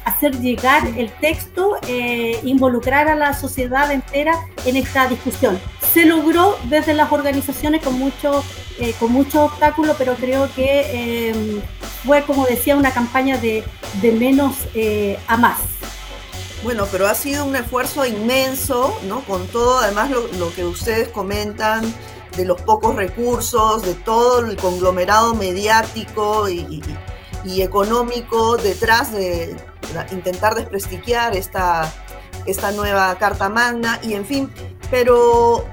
hacer 0.05 0.37
llegar 0.39 0.85
el 0.97 1.09
texto 1.13 1.52
eh, 1.87 2.39
involucrar 2.43 3.07
a 3.07 3.15
la 3.15 3.33
sociedad 3.33 3.91
entera 3.91 4.33
en 4.65 4.75
esta 4.75 5.07
discusión. 5.07 5.59
se 5.93 6.05
logró 6.05 6.57
desde 6.69 6.95
las 6.95 7.11
organizaciones 7.11 7.83
con 7.83 7.99
mucho, 7.99 8.43
eh, 8.79 8.95
con 8.99 9.11
mucho 9.11 9.43
obstáculo, 9.45 9.95
pero 9.97 10.15
creo 10.15 10.49
que 10.55 11.29
em, 11.29 11.61
fue, 12.03 12.23
como 12.23 12.45
decía, 12.45 12.75
una 12.75 12.91
campaña 12.91 13.37
de, 13.37 13.63
de 14.01 14.11
menos 14.11 14.55
eh, 14.73 15.19
a 15.27 15.37
más. 15.37 15.59
Bueno, 16.63 16.87
pero 16.91 17.07
ha 17.07 17.13
sido 17.13 17.45
un 17.45 17.55
esfuerzo 17.55 18.05
inmenso, 18.05 18.97
¿no? 19.07 19.21
Con 19.25 19.45
todo, 19.47 19.79
además, 19.79 20.09
lo, 20.09 20.27
lo 20.39 20.51
que 20.53 20.65
ustedes 20.65 21.09
comentan 21.09 21.93
de 22.37 22.45
los 22.45 22.61
pocos 22.61 22.95
recursos, 22.95 23.83
de 23.83 23.93
todo 23.93 24.39
el 24.39 24.55
conglomerado 24.57 25.35
mediático 25.35 26.49
y, 26.49 26.81
y, 27.45 27.61
económico 27.61 28.57
detrás 28.57 29.11
de 29.11 29.55
intentar 30.11 30.55
desprestigiar 30.55 31.35
esta, 31.35 31.91
esta 32.45 32.71
nueva 32.71 33.15
Carta 33.17 33.49
Magna 33.49 33.99
y 34.03 34.13
en 34.13 34.25
fin, 34.25 34.51
pero 34.89 35.65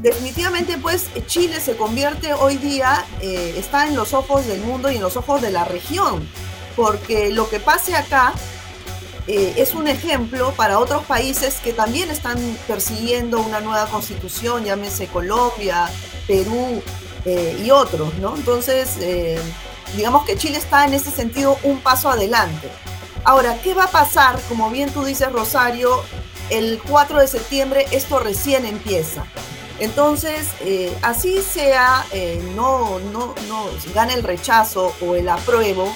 definitivamente 0.00 0.78
pues 0.78 1.08
Chile 1.26 1.60
se 1.60 1.76
convierte 1.76 2.34
hoy 2.34 2.56
día, 2.56 3.04
eh, 3.20 3.54
está 3.56 3.86
en 3.86 3.96
los 3.96 4.12
ojos 4.12 4.46
del 4.46 4.60
mundo 4.60 4.90
y 4.90 4.96
en 4.96 5.02
los 5.02 5.16
ojos 5.16 5.40
de 5.40 5.50
la 5.50 5.64
región, 5.64 6.28
porque 6.74 7.30
lo 7.30 7.48
que 7.48 7.60
pase 7.60 7.96
acá 7.96 8.34
eh, 9.26 9.54
es 9.56 9.74
un 9.74 9.88
ejemplo 9.88 10.52
para 10.52 10.78
otros 10.78 11.04
países 11.04 11.56
que 11.56 11.72
también 11.72 12.10
están 12.10 12.38
persiguiendo 12.66 13.40
una 13.40 13.60
nueva 13.60 13.86
constitución, 13.86 14.64
llámese 14.64 15.08
Colombia, 15.08 15.88
Perú 16.26 16.82
eh, 17.24 17.60
y 17.64 17.70
otros, 17.70 18.14
¿no? 18.20 18.36
Entonces, 18.36 18.98
digamos 19.96 20.24
que 20.24 20.36
Chile 20.36 20.58
está 20.58 20.84
en 20.84 20.94
ese 20.94 21.10
sentido 21.10 21.58
un 21.62 21.80
paso 21.80 22.10
adelante. 22.10 22.70
Ahora, 23.24 23.58
¿qué 23.62 23.74
va 23.74 23.84
a 23.84 23.90
pasar? 23.90 24.40
Como 24.48 24.70
bien 24.70 24.90
tú 24.90 25.04
dices, 25.04 25.30
Rosario, 25.32 26.02
el 26.50 26.80
4 26.88 27.20
de 27.20 27.28
septiembre 27.28 27.86
esto 27.90 28.18
recién 28.18 28.64
empieza. 28.64 29.24
Entonces, 29.78 30.48
eh, 30.60 30.96
así 31.02 31.42
sea, 31.42 32.06
eh, 32.12 32.42
no, 32.54 32.98
no, 33.12 33.34
no 33.48 33.66
gane 33.94 34.14
el 34.14 34.22
rechazo 34.22 34.94
o 35.02 35.16
el 35.16 35.28
apruebo, 35.28 35.94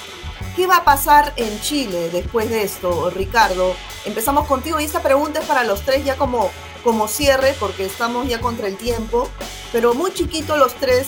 ¿qué 0.54 0.66
va 0.66 0.78
a 0.78 0.84
pasar 0.84 1.32
en 1.36 1.60
Chile 1.62 2.10
después 2.10 2.50
de 2.50 2.62
esto, 2.62 3.08
Ricardo? 3.10 3.74
Empezamos 4.04 4.46
contigo 4.46 4.80
y 4.80 4.84
esta 4.84 5.02
pregunta 5.02 5.40
es 5.40 5.46
para 5.46 5.64
los 5.64 5.80
tres 5.82 6.04
ya 6.04 6.16
como, 6.16 6.50
como 6.84 7.08
cierre, 7.08 7.54
porque 7.58 7.86
estamos 7.86 8.28
ya 8.28 8.40
contra 8.40 8.66
el 8.66 8.76
tiempo, 8.76 9.30
pero 9.72 9.94
muy 9.94 10.12
chiquito 10.12 10.58
los 10.58 10.74
tres, 10.74 11.06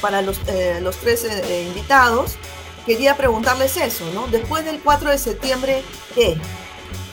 para 0.00 0.22
los, 0.22 0.40
eh, 0.46 0.78
los 0.80 0.96
tres 0.96 1.26
invitados. 1.66 2.36
Quería 2.86 3.16
preguntarles 3.16 3.76
eso, 3.76 4.04
¿no? 4.12 4.26
Después 4.26 4.64
del 4.64 4.80
4 4.80 5.10
de 5.10 5.18
septiembre, 5.18 5.82
¿qué? 6.14 6.36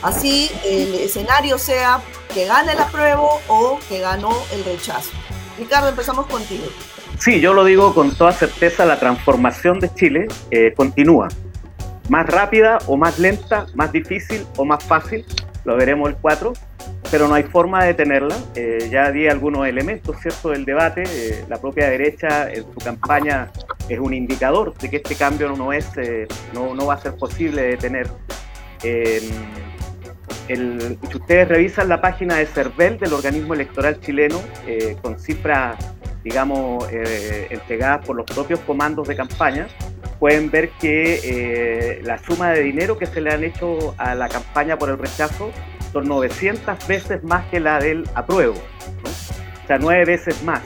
Así 0.02 0.50
el 0.66 0.96
escenario 0.96 1.58
sea 1.58 2.02
que 2.34 2.46
gane 2.46 2.72
el 2.72 2.80
apruebo 2.80 3.42
o 3.48 3.80
que 3.90 4.00
ganó 4.00 4.32
el 4.54 4.64
rechazo. 4.64 5.12
Ricardo, 5.58 5.90
empezamos 5.90 6.26
contigo. 6.28 6.66
Sí, 7.20 7.42
yo 7.42 7.54
lo 7.54 7.66
digo 7.66 7.94
con 7.94 8.16
toda 8.16 8.32
certeza, 8.32 8.86
la 8.86 8.98
transformación 8.98 9.80
de 9.80 9.94
Chile 9.94 10.28
eh, 10.52 10.74
continúa. 10.76 11.28
Más 12.08 12.26
rápida 12.26 12.78
o 12.88 12.96
más 12.96 13.20
lenta, 13.20 13.66
más 13.76 13.92
difícil 13.92 14.48
o 14.56 14.64
más 14.64 14.84
fácil, 14.84 15.26
lo 15.66 15.76
veremos 15.76 16.10
el 16.10 16.16
4, 16.16 16.54
pero 17.12 17.28
no 17.28 17.36
hay 17.36 17.44
forma 17.44 17.82
de 17.82 17.88
detenerla. 17.88 18.36
Eh, 18.56 18.90
ya 18.92 19.12
di 19.12 19.28
algunos 19.28 19.68
elementos, 19.68 20.16
¿cierto?, 20.22 20.50
del 20.50 20.66
debate. 20.66 21.04
Eh, 21.06 21.46
la 21.48 21.60
propia 21.60 21.90
derecha 21.90 22.52
en 22.52 22.64
su 22.64 22.80
campaña 22.84 23.52
es 23.88 24.00
un 24.00 24.14
indicador 24.14 24.74
de 24.78 24.90
que 24.90 24.98
este 24.98 25.16
cambio 25.16 25.50
no, 25.56 25.74
es, 25.74 25.90
no, 26.54 26.76
no 26.76 26.86
va 26.86 26.96
a 26.96 27.02
ser 27.02 27.16
posible 27.16 27.62
detener 27.62 28.08
si 30.56 31.18
ustedes 31.18 31.48
revisan 31.48 31.90
la 31.90 32.02
página 32.02 32.36
de 32.38 32.46
CERVEL 32.46 32.98
del 32.98 33.14
organismo 33.14 33.54
electoral 33.54 34.00
chileno, 34.00 34.42
eh, 34.66 34.98
con 35.02 35.20
cifras, 35.20 35.78
digamos, 36.24 36.88
eh, 36.92 37.48
entregadas 37.52 38.06
por 38.06 38.16
los 38.16 38.26
propios 38.26 38.60
comandos 38.62 39.08
de 39.08 39.16
campaña, 39.16 39.68
pueden 40.20 40.50
ver 40.50 40.70
que 40.82 41.20
eh, 41.24 42.02
la 42.04 42.18
suma 42.18 42.52
de 42.52 42.62
dinero 42.62 42.98
que 42.98 43.06
se 43.06 43.22
le 43.22 43.32
han 43.32 43.44
hecho 43.44 43.94
a 43.98 44.16
la 44.16 44.28
campaña 44.28 44.78
por 44.78 44.90
el 44.90 44.98
rechazo 44.98 45.52
son 45.92 46.08
900 46.08 46.88
veces 46.88 47.24
más 47.24 47.46
que 47.46 47.60
la 47.60 47.80
del 47.80 48.08
apruebo, 48.16 48.54
o 48.54 49.68
sea, 49.68 49.78
nueve 49.78 50.06
veces 50.06 50.44
más. 50.44 50.62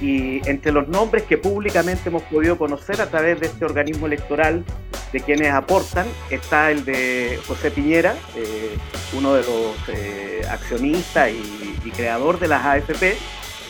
Y 0.00 0.46
entre 0.48 0.72
los 0.72 0.88
nombres 0.88 1.22
que 1.24 1.38
públicamente 1.38 2.08
hemos 2.08 2.22
podido 2.24 2.58
conocer 2.58 3.00
a 3.00 3.06
través 3.06 3.38
de 3.38 3.46
este 3.46 3.64
organismo 3.64 4.06
electoral 4.06 4.64
de 5.12 5.20
quienes 5.20 5.52
aportan 5.52 6.06
está 6.30 6.70
el 6.70 6.84
de 6.84 7.38
José 7.46 7.70
Piñera, 7.70 8.16
eh, 8.34 8.76
uno 9.12 9.34
de 9.34 9.42
los 9.42 9.76
eh, 9.88 10.42
accionistas 10.50 11.30
y, 11.30 11.90
creador 11.90 12.38
de 12.40 12.48
las 12.48 12.64
AFP, 12.64 13.18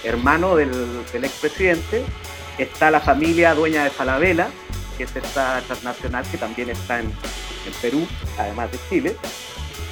hermano 0.05 0.55
del, 0.55 0.71
expresidente. 1.13 2.05
Está 2.57 2.91
la 2.91 3.01
familia 3.01 3.53
dueña 3.53 3.83
de 3.83 3.91
Falabella, 3.91 4.49
que 4.97 5.05
es 5.05 5.17
esta 5.17 5.61
transnacional 5.67 6.25
que 6.31 6.39
también 6.39 6.71
está 6.71 7.01
en, 7.01 7.13
Perú, 7.81 8.07
además 8.39 8.71
de 8.71 8.79
Chile. 8.89 9.17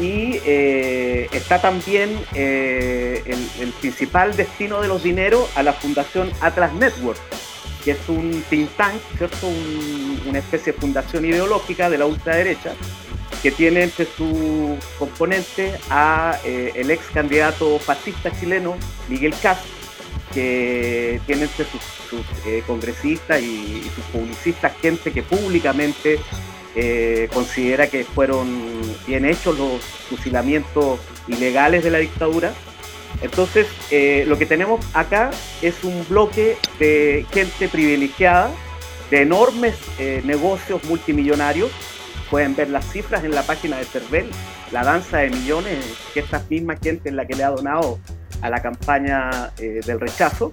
Y 0.01 0.41
eh, 0.47 1.29
está 1.33 1.61
también 1.61 2.19
el, 2.35 3.49
el 3.61 3.73
principal 3.81 4.35
destino 4.35 4.81
de 4.81 4.89
los 4.89 5.03
dineros 5.03 5.49
a 5.57 5.63
la 5.63 5.75
Fundación 5.75 6.31
Atlas 6.41 6.73
Network, 6.73 7.21
que 7.85 7.93
es 7.93 8.09
un 8.09 8.43
think 8.49 8.71
tank, 8.77 9.01
¿cierto? 9.19 9.47
una 10.27 10.39
especie 10.39 10.73
de 10.73 10.79
fundación 10.79 11.25
ideológica 11.25 11.91
de 11.91 11.99
la 11.99 12.07
ultraderecha, 12.07 12.73
que 13.43 13.51
tiene 13.51 13.83
entre 13.83 14.07
sus 14.07 14.85
componentes 14.99 15.81
a 15.89 16.39
eh, 16.45 16.73
el 16.75 16.91
ex 16.91 17.07
candidato 17.07 17.79
fascista 17.79 18.31
chileno 18.39 18.77
Miguel 19.09 19.35
Cast, 19.41 19.65
que 20.35 21.21
tiene 21.27 21.45
entre 21.45 21.65
sus, 21.65 21.81
eh, 22.47 22.63
congresistas 22.67 23.41
y, 23.41 23.83
sus 23.95 24.05
publicistas 24.13 24.73
gente 24.81 25.13
que 25.13 25.23
públicamente 25.23 26.21
eh, 26.75 27.29
considera 27.33 27.89
que 27.89 28.05
fueron 28.05 28.81
bien 29.07 29.25
hechos 29.25 29.59
los 29.59 29.83
fusilamientos 30.09 31.01
ilegales 31.29 31.83
de 31.83 31.91
la 31.91 31.99
dictadura 31.99 32.53
entonces, 33.23 33.67
eh, 33.91 34.25
lo 34.27 34.39
que 34.39 34.47
tenemos 34.47 34.85
acá 34.95 35.31
es 35.63 35.85
un 35.85 36.07
bloque 36.09 36.57
de 36.79 37.27
gente 37.33 37.69
privilegiada, 37.69 38.51
de 39.11 39.23
enormes 39.23 39.77
eh, 39.99 40.23
negocios 40.25 40.83
multimillonarios. 40.85 41.71
Pueden 42.31 42.55
ver 42.55 42.71
las 42.71 42.91
cifras 42.91 43.25
en 43.25 43.33
la 43.33 43.43
página 43.43 43.77
de 43.77 43.85
Cervel, 43.85 44.31
la 44.73 44.85
danza 44.85 45.19
de 45.19 45.31
millones 45.31 45.85
que 46.15 46.21
esta 46.21 46.43
misma 46.49 46.77
gente 46.77 47.09
es 47.09 47.15
la 47.15 47.27
que 47.27 47.35
le 47.35 47.45
ha 47.45 47.51
donado 47.51 47.99
a 48.41 48.49
la 48.49 48.63
campaña 48.63 49.53
del 49.59 50.01
rechazo, 50.01 50.53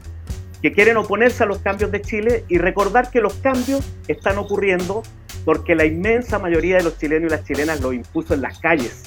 que 0.62 0.74
quieren 0.74 0.98
oponerse 0.98 1.44
a 1.44 1.46
los 1.46 1.60
cambios 1.60 1.92
de 1.92 2.02
Chile 2.02 2.44
y 2.50 2.58
recordar 2.58 3.12
que 3.12 3.22
los 3.22 3.36
cambios 3.36 3.86
están 4.08 4.40
ocurriendo 4.40 5.04
porque 5.48 5.76
la 5.76 5.86
inmensa 5.86 6.40
mayoría 6.40 6.76
de 6.76 6.84
los 6.84 6.98
chilenos 6.98 7.32
y 7.32 7.32
las 7.32 7.46
chilenas 7.46 7.80
lo 7.80 7.94
impuso 7.94 8.34
en 8.34 8.42
las 8.42 8.60
calles 8.60 9.06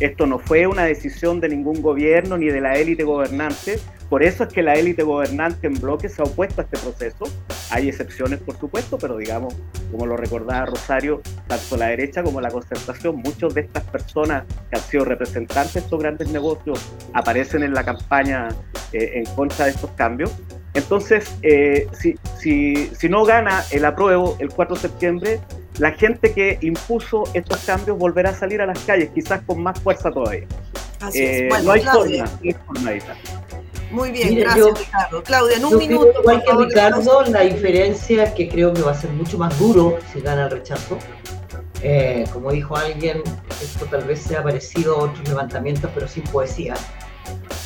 esto 0.00 0.26
no 0.26 0.40
fue 0.40 0.66
una 0.66 0.84
decisión 0.84 1.40
de 1.40 1.48
ningún 1.48 1.80
gobierno 1.80 2.36
ni 2.36 2.46
de 2.46 2.60
la 2.60 2.74
élite 2.74 3.04
gobernante. 3.04 3.78
Por 4.08 4.24
eso 4.24 4.44
es 4.44 4.52
que 4.52 4.62
la 4.62 4.74
élite 4.74 5.02
gobernante 5.04 5.68
en 5.68 5.74
bloque 5.74 6.08
se 6.08 6.20
ha 6.20 6.24
opuesto 6.24 6.60
a 6.60 6.64
este 6.64 6.78
proceso. 6.78 7.24
Hay 7.70 7.88
excepciones, 7.88 8.40
por 8.40 8.58
supuesto, 8.58 8.98
pero 8.98 9.16
digamos, 9.16 9.54
como 9.92 10.06
lo 10.06 10.16
recordaba 10.16 10.66
Rosario, 10.66 11.22
tanto 11.46 11.76
la 11.76 11.86
derecha 11.86 12.22
como 12.22 12.40
la 12.40 12.50
concertación, 12.50 13.16
muchos 13.16 13.54
de 13.54 13.62
estas 13.62 13.84
personas 13.84 14.44
que 14.68 14.76
han 14.76 14.82
sido 14.82 15.04
representantes 15.04 15.74
de 15.74 15.80
estos 15.80 16.00
grandes 16.00 16.28
negocios 16.28 16.80
aparecen 17.12 17.62
en 17.62 17.72
la 17.72 17.84
campaña 17.84 18.48
eh, 18.92 19.22
en 19.24 19.26
contra 19.36 19.66
de 19.66 19.70
estos 19.70 19.90
cambios. 19.92 20.32
Entonces, 20.74 21.34
eh, 21.42 21.88
si, 21.98 22.18
si, 22.38 22.90
si 22.98 23.08
no 23.08 23.24
gana 23.24 23.64
el 23.70 23.84
apruebo 23.84 24.36
el 24.40 24.48
4 24.48 24.74
de 24.74 24.80
septiembre, 24.80 25.40
la 25.78 25.92
gente 25.92 26.32
que 26.32 26.58
impuso 26.60 27.24
estos 27.34 27.58
cambios 27.64 27.98
volverá 27.98 28.30
a 28.30 28.34
salir 28.34 28.60
a 28.60 28.66
las 28.66 28.78
calles, 28.80 29.10
quizás 29.14 29.42
con 29.42 29.62
más 29.62 29.78
fuerza 29.80 30.10
todavía. 30.10 30.46
Así 31.00 31.22
es. 31.22 31.40
Eh, 31.42 31.46
bueno, 31.48 31.64
no 31.64 31.72
hay 31.72 31.80
Claudia. 31.80 32.26
forma, 32.66 32.90
Muy 33.90 34.10
bien, 34.10 34.36
gracias 34.36 34.78
Ricardo. 34.78 35.22
Claudia, 35.22 35.56
en 35.56 35.64
un 35.64 35.76
minuto. 35.78 36.20
igual 36.20 36.42
que 36.44 36.52
Ricardo, 36.52 37.22
la 37.24 37.40
diferencia 37.40 38.24
es 38.24 38.32
que 38.32 38.48
creo 38.48 38.72
que 38.72 38.82
va 38.82 38.92
a 38.92 39.00
ser 39.00 39.10
mucho 39.10 39.38
más 39.38 39.58
duro 39.58 39.98
si 40.12 40.20
gana 40.20 40.44
el 40.44 40.50
rechazo. 40.50 40.98
Eh, 41.82 42.24
como 42.32 42.50
dijo 42.50 42.76
alguien, 42.76 43.22
esto 43.62 43.84
tal 43.86 44.04
vez 44.04 44.22
sea 44.22 44.42
parecido 44.42 44.96
a 44.96 45.04
otros 45.04 45.28
levantamientos, 45.28 45.90
pero 45.92 46.08
sin 46.08 46.22
poesía. 46.24 46.74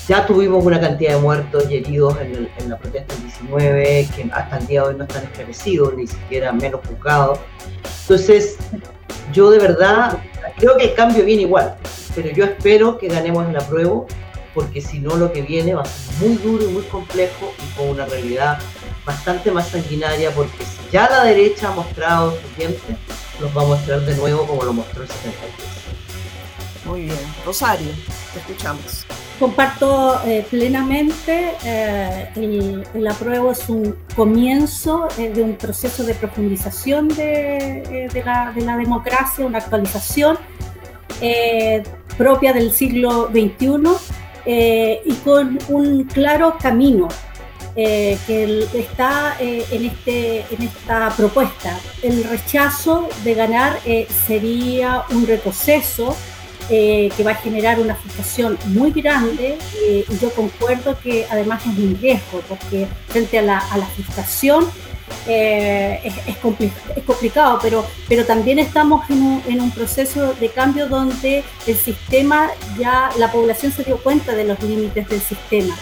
Ya 0.08 0.26
tuvimos 0.26 0.64
una 0.64 0.80
cantidad 0.80 1.16
de 1.16 1.20
muertos 1.20 1.70
y 1.70 1.76
heridos 1.76 2.16
en, 2.22 2.70
la 2.70 2.78
protesta 2.78 3.12
del 3.12 3.24
19, 3.24 4.08
que 4.16 4.30
hasta 4.32 4.56
el 4.56 4.66
día 4.66 4.80
de 4.80 4.88
hoy 4.88 4.94
no 4.94 5.04
están 5.04 5.24
esclarecidos, 5.24 5.94
ni 5.96 6.06
siquiera 6.06 6.50
menos 6.50 6.80
juzgados. 6.88 7.38
Entonces, 8.00 8.56
yo 9.34 9.50
de 9.50 9.58
verdad 9.58 10.18
creo 10.56 10.78
que 10.78 10.86
el 10.86 10.94
cambio 10.94 11.26
viene 11.26 11.42
igual, 11.42 11.76
pero 12.14 12.30
yo 12.30 12.46
espero 12.46 12.96
que 12.96 13.08
ganemos 13.08 13.46
el 13.50 13.56
apruebo, 13.56 14.06
porque 14.54 14.80
si 14.80 14.98
no 14.98 15.14
lo 15.14 15.30
que 15.30 15.42
viene 15.42 15.74
va 15.74 15.82
a 15.82 15.84
ser 15.84 16.26
muy 16.26 16.38
duro 16.38 16.64
y 16.64 16.68
muy 16.68 16.82
complejo 16.84 17.52
y 17.62 17.78
con 17.78 17.90
una 17.90 18.06
realidad 18.06 18.58
bastante 19.04 19.50
más 19.50 19.68
sanguinaria, 19.68 20.30
porque 20.30 20.64
si 20.64 20.90
ya 20.90 21.06
la 21.10 21.24
derecha 21.24 21.68
ha 21.68 21.72
mostrado 21.72 22.32
su 22.32 22.56
dientes, 22.56 22.96
los 23.42 23.54
va 23.54 23.60
a 23.60 23.66
mostrar 23.66 24.00
de 24.00 24.16
nuevo 24.16 24.46
como 24.46 24.64
lo 24.64 24.72
mostró 24.72 25.02
el 25.02 25.08
73. 25.08 25.52
Muy 26.86 27.02
bien. 27.02 27.18
Rosario, 27.44 27.90
te 28.32 28.38
escuchamos. 28.38 29.04
Comparto 29.38 30.20
eh, 30.26 30.44
plenamente, 30.50 31.52
eh, 31.64 32.28
el, 32.34 33.06
apruebo 33.06 33.52
es 33.52 33.68
un 33.68 33.96
comienzo 34.16 35.06
eh, 35.16 35.30
de 35.30 35.42
un 35.42 35.54
proceso 35.54 36.02
de 36.02 36.14
profundización 36.14 37.06
de, 37.06 38.10
la, 38.24 38.52
de, 38.52 38.60
la, 38.62 38.76
democracia, 38.76 39.46
una 39.46 39.58
actualización 39.58 40.38
propia 42.16 42.52
del 42.52 42.72
siglo 42.72 43.28
XXI 43.28 43.78
y 45.04 45.14
con 45.24 45.58
un 45.68 46.04
claro 46.04 46.56
camino 46.60 47.06
que 47.76 48.66
está 48.74 49.36
en, 49.38 49.84
este, 49.84 50.40
en 50.50 50.62
esta 50.62 51.10
propuesta. 51.16 51.78
El 52.02 52.24
rechazo 52.24 53.08
de 53.22 53.34
ganar 53.34 53.78
sería 54.26 55.04
un 55.10 55.26
retroceso 55.28 56.16
eh, 56.70 57.10
que 57.16 57.24
va 57.24 57.30
a 57.30 57.34
generar 57.34 57.80
una 57.80 57.94
frustración 57.94 58.58
muy 58.66 58.90
grande 58.90 59.56
eh, 59.86 60.04
y 60.06 60.18
yo 60.18 60.30
concuerdo 60.32 60.98
que 61.02 61.26
además 61.30 61.62
es 61.62 61.78
un 61.78 61.98
riesgo 61.98 62.42
porque 62.46 62.86
frente 63.06 63.38
a 63.38 63.42
la, 63.42 63.60
frustración 63.96 64.66
eh, 65.26 66.12
es, 66.26 66.36
complicado, 67.06 67.58
pero, 67.62 67.86
pero 68.06 68.26
también 68.26 68.58
estamos 68.58 69.08
en 69.08 69.22
un, 69.22 69.42
en 69.48 69.62
un, 69.62 69.70
proceso 69.70 70.34
de 70.34 70.50
cambio 70.50 70.88
donde 70.88 71.42
el 71.66 71.76
sistema 71.76 72.50
ya, 72.78 73.12
la 73.16 73.32
población 73.32 73.72
se 73.72 73.84
dio 73.84 73.96
cuenta 73.96 74.34
de 74.34 74.44
los 74.44 74.62
límites 74.62 75.08
del 75.08 75.22
sistema. 75.22 75.74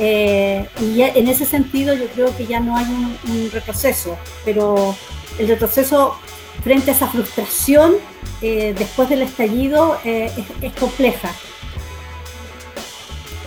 y 0.00 1.00
en 1.00 1.28
ese 1.28 1.44
sentido 1.44 1.94
yo 1.94 2.06
creo 2.08 2.36
que 2.36 2.46
ya 2.46 2.58
no 2.58 2.76
hay 2.76 2.86
un, 2.86 3.16
un 3.30 3.50
retroceso, 3.52 4.18
pero 4.44 4.96
el 5.38 5.46
retroceso 5.46 6.16
frente 6.64 6.90
a 6.90 6.94
esa 6.94 7.06
frustración 7.06 7.96
eh, 8.40 8.74
después 8.76 9.08
del 9.10 9.22
estallido 9.22 9.98
eh, 10.04 10.32
es, 10.62 10.72
compleja. 10.72 11.30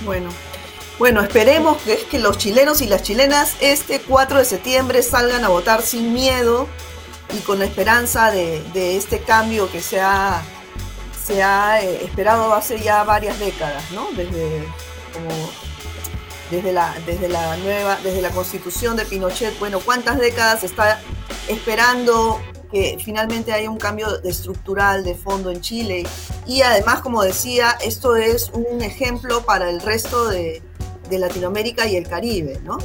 Bueno, 0.06 0.30
bueno, 1.00 1.22
esperemos 1.22 1.78
que, 1.82 1.98
que 2.10 2.20
los 2.20 2.38
chilenos 2.38 2.82
y 2.82 2.86
las 2.88 3.02
chilenas 3.02 3.56
este 3.60 4.00
4 4.00 4.38
de 4.38 4.46
septiembre 4.46 5.02
salgan 5.02 5.44
a 5.44 5.50
votar 5.50 5.82
sin 5.82 6.14
miedo 6.14 6.68
y 7.36 7.40
con 7.40 7.60
la 7.60 7.66
esperanza 7.66 8.32
de, 8.32 8.96
este 8.96 9.20
cambio 9.20 9.70
que 9.70 9.82
se 9.82 10.00
ha, 10.00 10.42
se 11.26 11.44
ha 11.44 11.82
eh, 11.82 12.06
esperado 12.06 12.54
hace 12.54 12.80
ya 12.80 13.04
varias 13.04 13.38
décadas, 13.40 13.84
¿no? 13.92 14.08
Desde, 14.16 14.64
desde, 16.52 16.72
la, 16.72 16.96
desde 17.06 17.28
la 17.28 17.58
nueva, 17.58 17.98
desde 18.04 18.22
la 18.22 18.30
constitución 18.30 18.96
de 18.96 19.06
Pinochet, 19.06 19.58
bueno, 19.60 19.80
¿cuántas 19.80 20.20
décadas 20.20 20.64
está 20.64 21.02
esperando 21.48 22.40
que 22.72 22.98
finalmente 23.04 23.54
haya 23.54 23.70
un 23.70 23.78
cambio 23.78 24.22
estructural 24.24 25.04
de 25.04 25.16
fondo 25.16 25.52
en 25.52 25.62
Chile. 25.62 26.06
Y 26.46 26.62
además, 26.62 27.02
como 27.02 27.24
decía, 27.24 27.78
esto 27.84 28.16
es 28.16 28.52
un 28.54 28.82
ejemplo 28.82 29.46
para 29.46 29.70
el 29.70 29.82
resto 29.82 30.28
de, 30.30 30.62
Latinoamérica 31.10 31.88
y 31.88 31.96
el 31.96 32.06
Caribe, 32.06 32.60
¿no? 32.66 32.78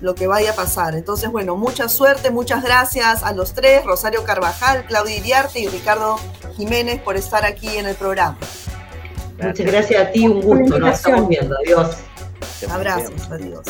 Lo 0.00 0.14
que 0.14 0.26
vaya 0.26 0.52
a 0.52 0.54
pasar. 0.54 0.94
Entonces, 0.94 1.30
bueno, 1.30 1.56
mucha 1.56 1.90
suerte, 1.90 2.30
muchas 2.30 2.64
gracias 2.64 3.22
a 3.22 3.32
los 3.32 3.52
tres, 3.52 3.84
Rosario 3.84 4.24
Carvajal, 4.24 4.86
Claudia 4.86 5.16
Iriarte 5.16 5.60
y 5.60 5.68
Ricardo 5.68 6.16
Jiménez 6.56 7.02
por 7.02 7.16
estar 7.16 7.44
aquí 7.44 7.76
en 7.76 7.84
el 7.84 7.96
programa. 7.96 8.38
Muchas 9.36 9.66
gracias 9.66 10.02
a 10.02 10.10
ti, 10.10 10.26
un 10.26 10.40
gusto, 10.40 10.78
nos 10.78 10.94
estamos 10.94 11.28
viendo, 11.28 11.54
adiós. 11.62 11.96
Abrazos, 12.70 13.30
adiós. 13.30 13.64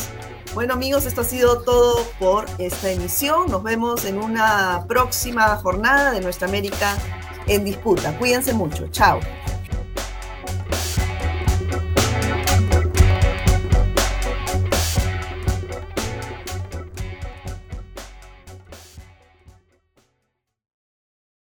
Bueno 0.54 0.74
amigos, 0.74 1.04
esto 1.04 1.22
ha 1.22 1.24
sido 1.24 1.62
todo 1.62 2.00
por 2.20 2.46
esta 2.58 2.88
emisión. 2.88 3.50
Nos 3.50 3.64
vemos 3.64 4.04
en 4.04 4.18
una 4.18 4.84
próxima 4.86 5.56
jornada 5.56 6.12
de 6.12 6.20
Nuestra 6.20 6.46
América 6.46 6.96
en 7.48 7.64
disputa. 7.64 8.16
Cuídense 8.18 8.52
mucho. 8.54 8.86
Chao. 8.92 9.18